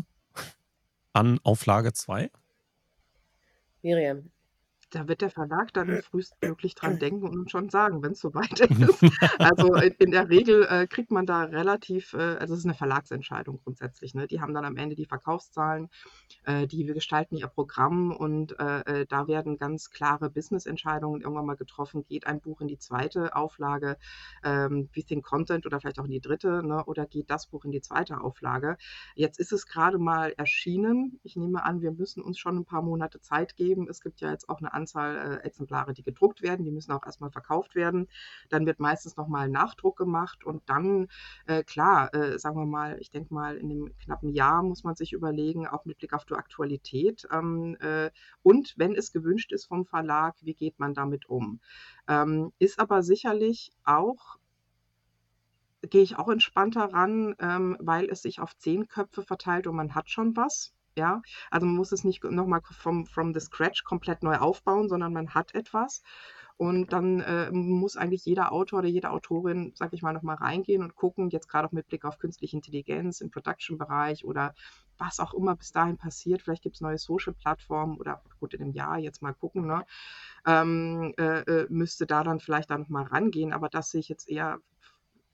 [1.18, 2.30] an Auflage 2?
[3.82, 4.32] Miriam,
[4.91, 9.03] da wird der Verlag dann frühestmöglich dran denken und schon sagen, wenn es soweit ist.
[9.38, 13.59] Also in, der Regel äh, kriegt man da relativ, äh, also es ist eine Verlagsentscheidung
[13.63, 14.13] grundsätzlich.
[14.13, 14.27] Ne?
[14.27, 15.89] Die haben dann am Ende die Verkaufszahlen,
[16.43, 21.57] äh, die gestalten ihr Programm und äh, äh, da werden ganz klare Business-Entscheidungen irgendwann mal
[21.57, 22.05] getroffen.
[22.07, 23.97] Geht ein Buch in die zweite Auflage,
[24.43, 26.83] ähm, wie Think Content oder vielleicht auch in die dritte, ne?
[26.85, 28.77] oder geht das Buch in die zweite Auflage?
[29.15, 31.19] Jetzt ist es gerade mal erschienen.
[31.23, 33.88] Ich nehme an, wir müssen uns schon ein paar Monate Zeit geben.
[33.89, 36.65] Es gibt ja jetzt auch eine Anzahl äh, Exemplare, die gedruckt werden.
[36.65, 38.07] Die müssen auch erstmal verkauft werden.
[38.49, 41.07] Dann wird meistens nochmal Nachdruck gemacht und dann,
[41.47, 44.95] äh, klar, äh, sagen wir mal, ich denke mal, in dem knappen Jahr muss man
[44.95, 48.11] sich überlegen, auch mit Blick auf die Aktualität ähm, äh,
[48.43, 51.59] und wenn es gewünscht ist vom Verlag, wie geht man damit um?
[52.07, 54.38] Ähm, ist aber sicherlich auch
[55.89, 59.95] gehe ich auch entspannter ran, ähm, weil es sich auf zehn Köpfe verteilt und man
[59.95, 60.73] hat schon was.
[60.98, 61.22] Ja,
[61.52, 65.36] also man muss es nicht nochmal from, from the scratch komplett neu aufbauen, sondern man
[65.36, 66.02] hat etwas.
[66.58, 70.82] Und dann äh, muss eigentlich jeder Autor oder jede Autorin, sag ich mal, nochmal reingehen
[70.82, 74.56] und gucken, jetzt gerade auch mit Blick auf künstliche Intelligenz im Production-Bereich oder
[74.98, 76.41] was auch immer bis dahin passiert.
[76.41, 79.86] Vielleicht gibt es neue Social-Plattformen oder gut, in einem Jahr jetzt mal gucken, ne?
[80.48, 83.54] ähm, äh, äh müsste da dann vielleicht da nochmal rangehen.
[83.54, 84.58] Aber das sehe ich jetzt eher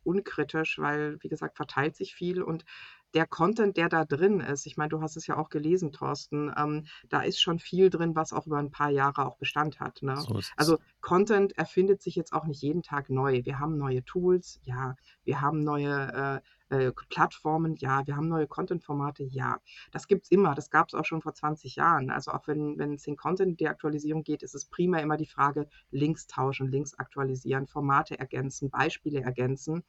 [0.03, 2.65] unkritisch, weil, wie gesagt, verteilt sich viel und
[3.13, 6.51] der Content, der da drin ist, ich meine, du hast es ja auch gelesen, Thorsten,
[6.57, 10.01] ähm, da ist schon viel drin, was auch über ein paar Jahre auch Bestand hat.
[10.01, 10.17] Ne?
[10.17, 13.41] So also Content erfindet sich jetzt auch nicht jeden Tag neu.
[13.43, 18.47] Wir haben neue Tools, ja, wir haben neue äh, äh, Plattformen, ja, wir haben neue
[18.47, 19.59] Content-Formate, ja.
[19.91, 22.09] Das gibt es immer, das gab es auch schon vor 20 Jahren.
[22.09, 26.27] Also auch wenn, wenn es in Content-Deaktualisierung geht, ist es primär immer die Frage, Links
[26.27, 29.83] tauschen, Links aktualisieren, Formate ergänzen, Beispiele ergänzen.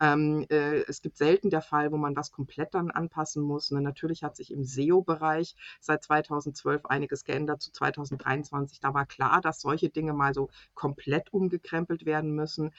[0.00, 3.70] Ähm, äh, es gibt selten der Fall, wo man was komplett dann anpassen muss.
[3.70, 3.80] Ne?
[3.80, 8.80] Natürlich hat sich im SEO-Bereich seit 2012 einiges geändert zu 2023.
[8.80, 12.72] Da war klar, dass solche Dinge mal so komplett umgekrempelt werden müssen.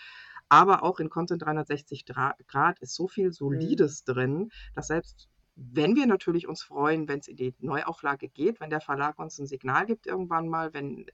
[0.49, 3.33] Aber auch in Content 360 Grad ist so viel mhm.
[3.33, 4.13] Solides mhm.
[4.13, 8.69] drin, dass selbst wenn wir natürlich uns freuen, wenn es in die Neuauflage geht, wenn
[8.69, 11.05] der Verlag uns ein Signal gibt irgendwann mal, wenn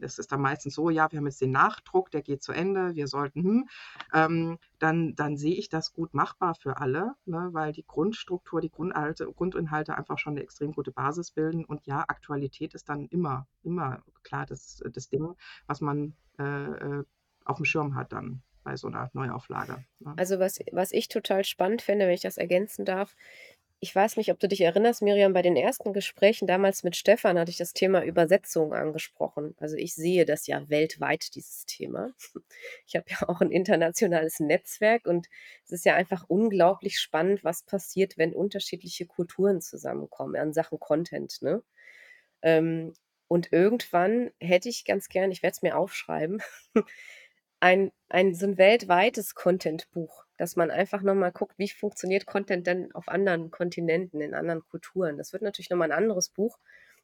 [0.00, 2.94] es ist dann meistens so, ja, wir haben jetzt den Nachdruck, der geht zu Ende,
[2.94, 3.68] wir sollten, hm,
[4.14, 8.70] ähm, dann, dann sehe ich das gut machbar für alle, ne, weil die Grundstruktur, die
[8.70, 11.64] Grundinhalte, Grundinhalte einfach schon eine extrem gute Basis bilden.
[11.64, 17.04] Und ja, Aktualität ist dann immer, immer klar das, das Ding, was man äh, äh
[17.44, 19.84] auf dem Schirm hat dann bei so einer Neuauflage.
[20.00, 20.14] Ne?
[20.16, 23.14] Also was, was ich total spannend finde, wenn ich das ergänzen darf,
[23.84, 27.36] ich weiß nicht, ob du dich erinnerst, Miriam, bei den ersten Gesprächen damals mit Stefan
[27.36, 29.56] hatte ich das Thema Übersetzung angesprochen.
[29.58, 32.12] Also ich sehe das ja weltweit, dieses Thema.
[32.86, 35.26] Ich habe ja auch ein internationales Netzwerk und
[35.64, 41.42] es ist ja einfach unglaublich spannend, was passiert, wenn unterschiedliche Kulturen zusammenkommen an Sachen Content.
[41.42, 41.64] Ne?
[42.42, 42.94] Ähm,
[43.26, 46.40] und irgendwann hätte ich ganz gern, ich werde es mir aufschreiben,
[47.62, 52.92] ein, ein so ein weltweites Content-Buch, dass man einfach nochmal guckt, wie funktioniert Content denn
[52.92, 55.16] auf anderen Kontinenten, in anderen Kulturen.
[55.16, 56.58] Das wird natürlich nochmal ein anderes Buch,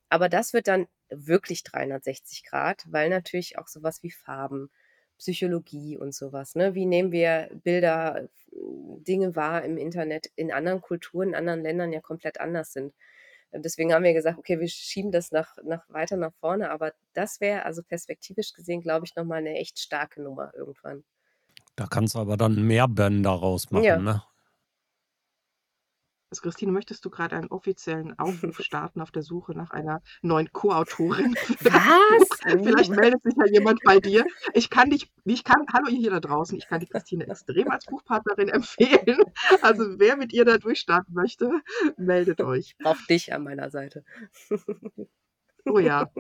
[0.09, 4.69] aber das wird dann wirklich 360 Grad, weil natürlich auch sowas wie Farben,
[5.19, 6.75] Psychologie und sowas, ne?
[6.75, 12.01] Wie nehmen wir Bilder, Dinge wahr im Internet in anderen Kulturen, in anderen Ländern ja
[12.01, 12.95] komplett anders sind.
[13.53, 17.41] Deswegen haben wir gesagt, okay, wir schieben das nach, nach weiter nach vorne, aber das
[17.41, 21.05] wäre also perspektivisch gesehen, glaube ich, nochmal eine echt starke Nummer irgendwann.
[21.77, 23.99] Da kannst du aber dann mehr Bänder rausmachen, ja.
[23.99, 24.23] ne?
[26.31, 30.53] Also Christine, möchtest du gerade einen offiziellen Aufruf starten auf der Suche nach einer neuen
[30.53, 31.35] Co-Autorin?
[31.61, 32.63] Was?
[32.63, 34.27] Vielleicht meldet sich ja jemand bei dir.
[34.53, 37.71] Ich kann dich, ich kann, hallo ihr hier da draußen, ich kann die Christine extrem
[37.71, 39.23] als Buchpartnerin empfehlen.
[39.63, 41.51] Also wer mit ihr da durchstarten möchte,
[41.97, 42.77] meldet euch.
[42.85, 44.05] Auf dich an meiner Seite.
[45.65, 46.11] Oh ja.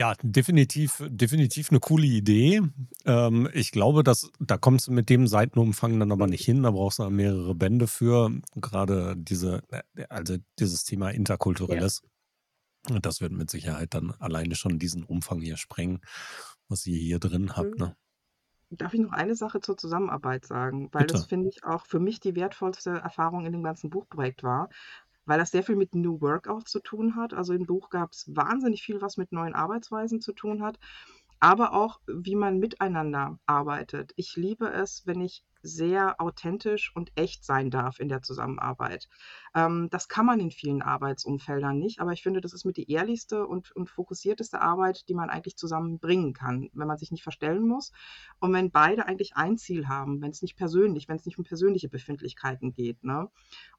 [0.00, 2.62] Ja, definitiv, definitiv eine coole Idee.
[3.04, 6.62] Ähm, ich glaube, dass da kommst du mit dem Seitenumfang dann aber nicht hin.
[6.62, 8.30] Da brauchst du mehrere Bände für.
[8.54, 12.02] Gerade diese, äh, also dieses Thema Interkulturelles.
[12.88, 13.00] Ja.
[13.00, 16.00] Das wird mit Sicherheit dann alleine schon diesen Umfang hier sprengen,
[16.68, 17.78] was ihr hier drin habt.
[17.78, 17.86] Mhm.
[17.86, 17.96] Ne?
[18.70, 20.90] Darf ich noch eine Sache zur Zusammenarbeit sagen?
[20.92, 21.14] Weil Bitte.
[21.14, 24.68] das finde ich auch für mich die wertvollste Erfahrung in dem ganzen Buchprojekt war
[25.28, 27.34] weil das sehr viel mit New Work auch zu tun hat.
[27.34, 30.78] Also im Buch gab es wahnsinnig viel, was mit neuen Arbeitsweisen zu tun hat.
[31.40, 34.12] aber auch, wie man miteinander arbeitet.
[34.16, 39.08] Ich liebe es, wenn ich sehr authentisch und echt sein darf in der Zusammenarbeit.
[39.54, 42.90] Ähm, das kann man in vielen Arbeitsumfeldern nicht, aber ich finde, das ist mit die
[42.90, 47.22] ehrlichste und, und fokussierteste Arbeit, die man eigentlich zusammen bringen kann, wenn man sich nicht
[47.22, 47.92] verstellen muss
[48.40, 51.44] und wenn beide eigentlich ein Ziel haben, wenn es nicht persönlich, wenn es nicht um
[51.44, 53.02] persönliche Befindlichkeiten geht.
[53.04, 53.28] Ne?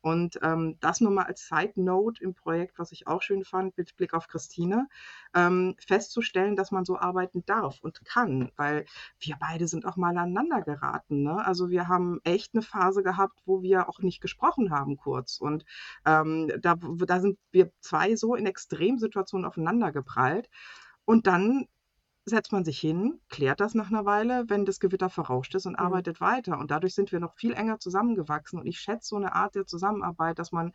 [0.01, 3.77] Und ähm, das nur mal als Side Note im Projekt, was ich auch schön fand,
[3.77, 4.87] mit Blick auf Christine,
[5.33, 8.85] ähm, festzustellen, dass man so arbeiten darf und kann, weil
[9.19, 11.23] wir beide sind auch mal aneinander geraten.
[11.23, 11.45] Ne?
[11.45, 15.39] Also wir haben echt eine Phase gehabt, wo wir auch nicht gesprochen haben kurz.
[15.39, 15.58] Und
[16.05, 20.49] ähm, da, da sind wir zwei so in Extremsituationen aufeinander geprallt.
[21.05, 21.65] Und dann
[22.25, 25.73] setzt man sich hin, klärt das nach einer Weile, wenn das Gewitter verrauscht ist und
[25.73, 25.79] mhm.
[25.79, 26.57] arbeitet weiter.
[26.59, 28.59] Und dadurch sind wir noch viel enger zusammengewachsen.
[28.59, 30.71] Und ich schätze so eine Art der Zusammenarbeit, dass man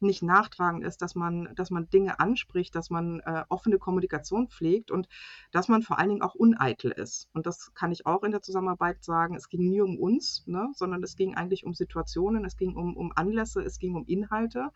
[0.00, 4.90] nicht nachtragend ist, dass man, dass man Dinge anspricht, dass man äh, offene Kommunikation pflegt
[4.90, 5.08] und
[5.52, 7.28] dass man vor allen Dingen auch uneitel ist.
[7.32, 9.34] Und das kann ich auch in der Zusammenarbeit sagen.
[9.34, 12.96] Es ging nie um uns, ne, sondern es ging eigentlich um Situationen, es ging um,
[12.96, 14.70] um Anlässe, es ging um Inhalte.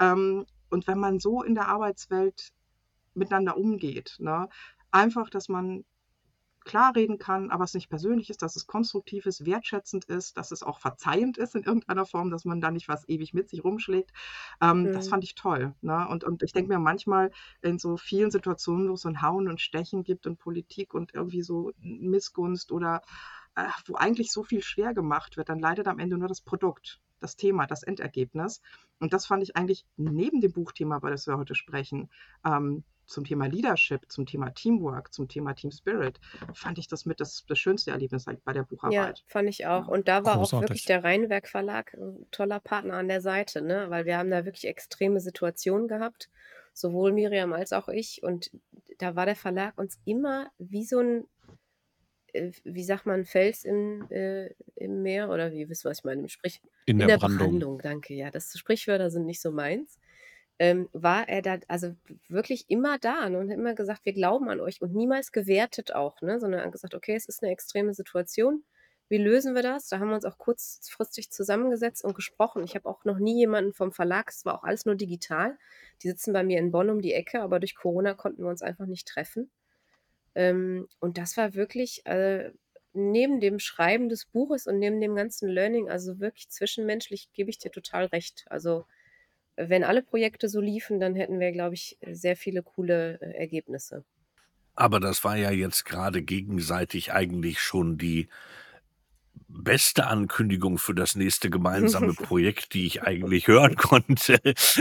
[0.00, 2.52] Ähm, und wenn man so in der Arbeitswelt
[3.14, 4.48] miteinander umgeht, ne,
[4.90, 5.84] einfach, dass man
[6.64, 10.50] klar reden kann, aber es nicht persönlich ist, dass es konstruktiv ist, wertschätzend ist, dass
[10.50, 13.62] es auch verzeihend ist in irgendeiner Form, dass man da nicht was ewig mit sich
[13.62, 14.12] rumschlägt.
[14.60, 14.92] Ähm, mhm.
[14.92, 15.74] Das fand ich toll.
[15.82, 16.08] Ne?
[16.08, 17.30] Und, und ich denke mir manchmal
[17.62, 21.14] in so vielen Situationen, wo es so ein Hauen und Stechen gibt und Politik und
[21.14, 23.02] irgendwie so Missgunst oder
[23.56, 27.00] äh, wo eigentlich so viel schwer gemacht wird, dann leidet am Ende nur das Produkt
[27.20, 28.60] das Thema, das Endergebnis.
[29.00, 32.10] Und das fand ich eigentlich neben dem Buchthema, über das wir heute sprechen,
[32.44, 36.20] ähm, zum Thema Leadership, zum Thema Teamwork, zum Thema Team Spirit,
[36.54, 39.18] fand ich das mit das, das schönste Erlebnis bei der Bucharbeit.
[39.18, 39.88] Ja, fand ich auch.
[39.88, 40.54] Und da war Großartig.
[40.54, 43.86] auch wirklich der Rheinwerk Verlag ein toller Partner an der Seite, ne?
[43.90, 46.30] weil wir haben da wirklich extreme Situationen gehabt,
[46.72, 48.22] sowohl Miriam als auch ich.
[48.22, 48.50] Und
[48.98, 51.24] da war der Verlag uns immer wie so ein,
[52.32, 56.04] äh, wie sagt man, Fels im, äh, im Meer oder wie wisst ihr, was ich
[56.04, 56.22] meine?
[56.22, 57.50] Im Sprich in, in der, der Brandung.
[57.50, 57.78] Brandung.
[57.80, 58.30] Danke, ja.
[58.30, 59.98] Das Sprichwörter sind nicht so meins
[60.58, 61.96] ähm, war er da also
[62.28, 65.94] wirklich immer da ne, und hat immer gesagt, wir glauben an euch und niemals gewertet
[65.94, 68.64] auch, ne, sondern gesagt, okay, es ist eine extreme Situation.
[69.08, 69.88] Wie lösen wir das?
[69.88, 72.64] Da haben wir uns auch kurzfristig zusammengesetzt und gesprochen.
[72.64, 75.58] Ich habe auch noch nie jemanden vom Verlag, es war auch alles nur digital.
[76.02, 78.62] Die sitzen bei mir in Bonn um die Ecke, aber durch Corona konnten wir uns
[78.62, 79.50] einfach nicht treffen.
[80.34, 82.52] Ähm, und das war wirklich äh,
[82.92, 87.58] neben dem Schreiben des Buches und neben dem ganzen Learning, also wirklich zwischenmenschlich, gebe ich
[87.58, 88.44] dir total recht.
[88.48, 88.86] Also
[89.56, 94.04] wenn alle Projekte so liefen, dann hätten wir, glaube ich, sehr viele coole äh, Ergebnisse.
[94.74, 98.28] Aber das war ja jetzt gerade gegenseitig eigentlich schon die
[99.48, 104.40] beste Ankündigung für das nächste gemeinsame Projekt, die ich eigentlich hören konnte.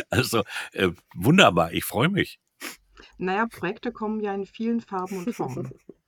[0.10, 2.40] Also äh, wunderbar, ich freue mich.
[3.18, 5.72] Naja, Projekte kommen ja in vielen Farben und Formen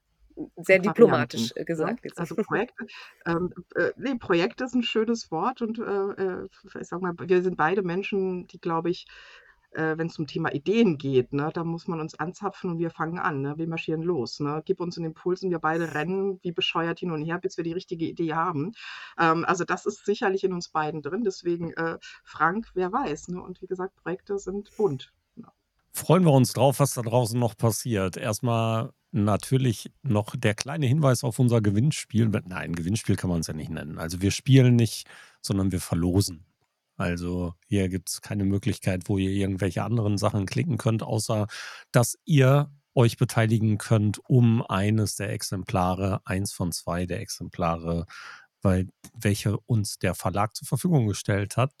[0.56, 1.64] sehr diplomatisch äh, ne?
[1.64, 2.04] gesagt.
[2.04, 2.10] Ja?
[2.16, 2.86] Also Projekte,
[3.26, 6.48] ähm, äh, nee, Projekt ist ein schönes Wort und äh, äh,
[6.80, 9.06] ich sag mal, wir sind beide Menschen, die, glaube ich,
[9.76, 12.90] äh, wenn es zum Thema Ideen geht, ne, da muss man uns anzapfen und wir
[12.90, 14.40] fangen an, ne, wir marschieren los.
[14.40, 17.56] Ne, gib uns einen Impuls und wir beide rennen wie bescheuert hin und her, bis
[17.56, 18.72] wir die richtige Idee haben.
[19.18, 21.24] Ähm, also das ist sicherlich in uns beiden drin.
[21.24, 23.28] Deswegen, äh, Frank, wer weiß.
[23.28, 23.42] Ne?
[23.42, 25.12] Und wie gesagt, Projekte sind bunt.
[25.96, 28.18] Freuen wir uns drauf, was da draußen noch passiert.
[28.18, 32.28] Erstmal natürlich noch der kleine Hinweis auf unser Gewinnspiel.
[32.44, 33.98] Nein, Gewinnspiel kann man es ja nicht nennen.
[33.98, 35.08] Also wir spielen nicht,
[35.40, 36.44] sondern wir verlosen.
[36.98, 41.46] Also hier gibt es keine Möglichkeit, wo ihr irgendwelche anderen Sachen klicken könnt, außer
[41.92, 48.04] dass ihr euch beteiligen könnt, um eines der Exemplare, eins von zwei der Exemplare,
[48.60, 51.72] weil welche uns der Verlag zur Verfügung gestellt hat,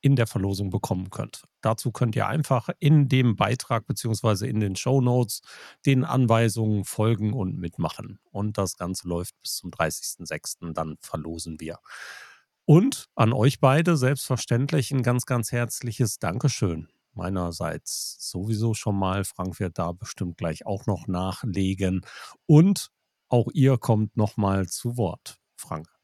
[0.00, 1.44] in der Verlosung bekommen könnt.
[1.60, 4.48] Dazu könnt ihr einfach in dem Beitrag bzw.
[4.48, 5.42] in den Show Notes
[5.86, 8.18] den Anweisungen folgen und mitmachen.
[8.30, 10.72] Und das Ganze läuft bis zum 30.06.
[10.72, 11.78] Dann verlosen wir.
[12.64, 19.24] Und an euch beide selbstverständlich ein ganz, ganz herzliches Dankeschön meinerseits sowieso schon mal.
[19.24, 22.02] Frank wird da bestimmt gleich auch noch nachlegen.
[22.46, 22.90] Und
[23.28, 25.99] auch ihr kommt nochmal zu Wort, Frank.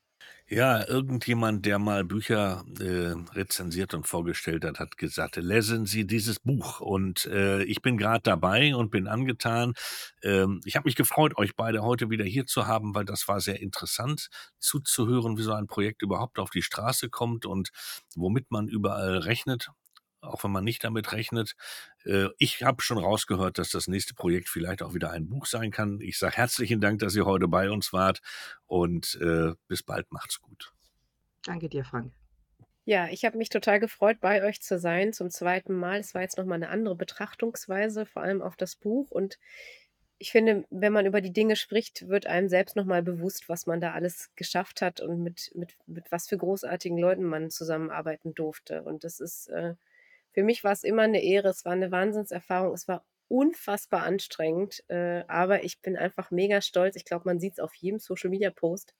[0.49, 6.39] Ja, irgendjemand, der mal Bücher äh, rezensiert und vorgestellt hat, hat gesagt, lesen Sie dieses
[6.39, 6.79] Buch.
[6.81, 9.75] Und äh, ich bin gerade dabei und bin angetan.
[10.23, 13.41] Ähm, ich habe mich gefreut, euch beide heute wieder hier zu haben, weil das war
[13.41, 14.29] sehr interessant
[14.61, 17.71] zuzuhören, wie so ein Projekt überhaupt auf die Straße kommt und
[18.15, 19.71] womit man überall rechnet
[20.27, 21.55] auch wenn man nicht damit rechnet.
[22.05, 25.71] Äh, ich habe schon rausgehört, dass das nächste Projekt vielleicht auch wieder ein Buch sein
[25.71, 26.01] kann.
[26.01, 28.21] Ich sage herzlichen Dank, dass ihr heute bei uns wart
[28.67, 30.73] und äh, bis bald, macht's gut.
[31.45, 32.13] Danke dir, Frank.
[32.89, 35.99] Ja, ich habe mich total gefreut, bei euch zu sein zum zweiten Mal.
[35.99, 39.11] Es war jetzt nochmal eine andere Betrachtungsweise, vor allem auf das Buch.
[39.11, 39.41] Und
[40.19, 43.81] ich finde, wenn man über die Dinge spricht, wird einem selbst nochmal bewusst, was man
[43.81, 48.85] da alles geschafft hat und mit, mit, mit was für großartigen Leuten man zusammenarbeiten durfte.
[48.85, 49.75] Und das ist, äh,
[50.37, 54.85] für mich war es immer eine Ehre, es war eine Wahnsinnserfahrung, es war unfassbar anstrengend,
[54.89, 56.95] äh, aber ich bin einfach mega stolz.
[56.95, 58.95] Ich glaube, man sieht es auf jedem Social Media Post.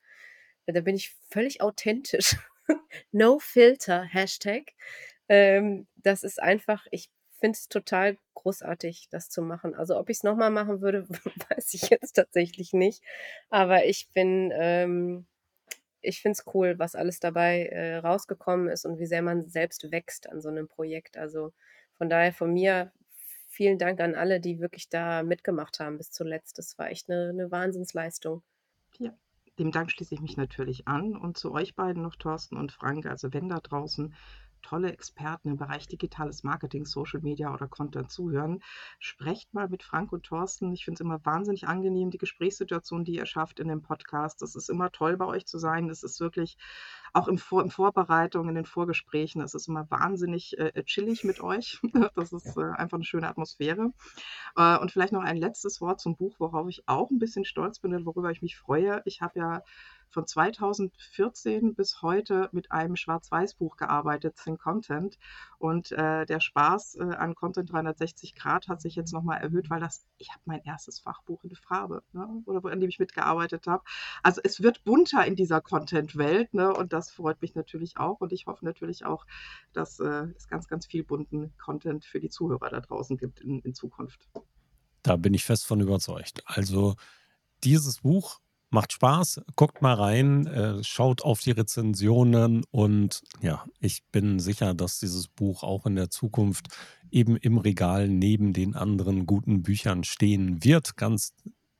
[0.65, 2.37] Da bin ich völlig authentisch.
[3.13, 4.73] no Filter, Hashtag.
[5.29, 9.75] Ähm, das ist einfach, ich finde es total großartig, das zu machen.
[9.75, 11.07] Also ob ich es nochmal machen würde,
[11.51, 13.03] weiß ich jetzt tatsächlich nicht.
[13.51, 15.27] Aber ich bin, ähm,
[16.07, 19.91] ich finde es cool, was alles dabei äh, rausgekommen ist und wie sehr man selbst
[19.91, 21.17] wächst an so einem Projekt.
[21.17, 21.53] Also
[21.99, 22.93] von daher von mir
[23.49, 26.59] vielen Dank an alle, die wirklich da mitgemacht haben bis zuletzt.
[26.59, 28.43] Das war echt eine, eine Wahnsinnsleistung.
[28.99, 29.17] Ja,
[29.59, 31.17] dem Dank schließe ich mich natürlich an.
[31.17, 34.15] Und zu euch beiden noch, Thorsten und Frank, also wenn da draußen
[34.67, 38.63] tolle Experten im Bereich digitales Marketing, Social Media oder Content zuhören,
[38.99, 40.73] sprecht mal mit Frank und Thorsten.
[40.73, 44.43] Ich finde es immer wahnsinnig angenehm, die Gesprächssituation, die ihr schafft in dem Podcast.
[44.43, 45.89] Es ist immer toll, bei euch zu sein.
[45.89, 46.57] Es ist wirklich
[47.13, 51.41] auch im Vor in Vorbereitung, in den Vorgesprächen, es ist immer wahnsinnig äh, chillig mit
[51.41, 51.81] euch.
[52.17, 53.93] das ist äh, einfach eine schöne Atmosphäre.
[54.57, 57.79] Äh, und vielleicht noch ein letztes Wort zum Buch, worauf ich auch ein bisschen stolz
[57.79, 59.03] bin und worüber ich mich freue.
[59.05, 59.63] Ich habe ja
[60.11, 65.19] von 2014 bis heute mit einem Schwarz-Weiß-Buch gearbeitet, Think Content.
[65.59, 69.81] Und äh, der Spaß äh, an Content 360 Grad hat sich jetzt nochmal erhöht, weil
[69.81, 73.83] das, ich habe mein erstes Fachbuch in Farbe, ne, oder an dem ich mitgearbeitet habe.
[74.23, 78.21] Also es wird bunter in dieser Content-Welt, ne, und das freut mich natürlich auch.
[78.21, 79.27] Und ich hoffe natürlich auch,
[79.73, 83.61] dass äh, es ganz, ganz viel bunten Content für die Zuhörer da draußen gibt in,
[83.61, 84.29] in Zukunft.
[85.03, 86.43] Da bin ich fest von überzeugt.
[86.47, 86.97] Also
[87.63, 88.41] dieses Buch
[88.71, 94.75] Macht Spaß, guckt mal rein, äh, schaut auf die Rezensionen und ja, ich bin sicher,
[94.75, 96.69] dass dieses Buch auch in der Zukunft
[97.11, 100.97] eben im Regal neben den anderen guten Büchern stehen wird.
[100.97, 101.33] Ganz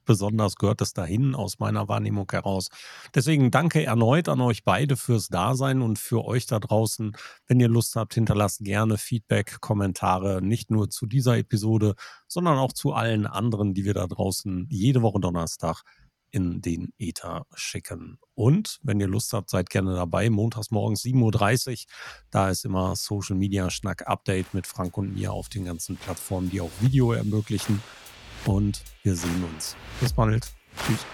[0.07, 2.69] besonders gehört es dahin aus meiner Wahrnehmung heraus.
[3.15, 7.15] Deswegen danke erneut an euch beide fürs Dasein und für euch da draußen.
[7.47, 11.95] Wenn ihr Lust habt, hinterlasst gerne Feedback, Kommentare, nicht nur zu dieser Episode,
[12.29, 15.83] sondern auch zu allen anderen, die wir da draußen jede Woche Donnerstag
[16.37, 18.19] in den Ether schicken.
[18.35, 20.29] Und wenn ihr Lust habt, seid gerne dabei.
[20.29, 21.77] Montags morgens 7.30 Uhr.
[22.31, 26.51] Da ist immer Social Media Schnack Update mit Frank und mir auf den ganzen Plattformen,
[26.51, 27.83] die auch Video ermöglichen.
[28.45, 29.77] Und wir sehen uns.
[29.99, 30.47] Bis bald.
[30.87, 31.07] Tschüss.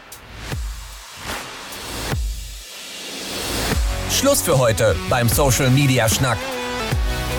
[4.10, 6.38] Schluss für heute beim Social Media Schnack.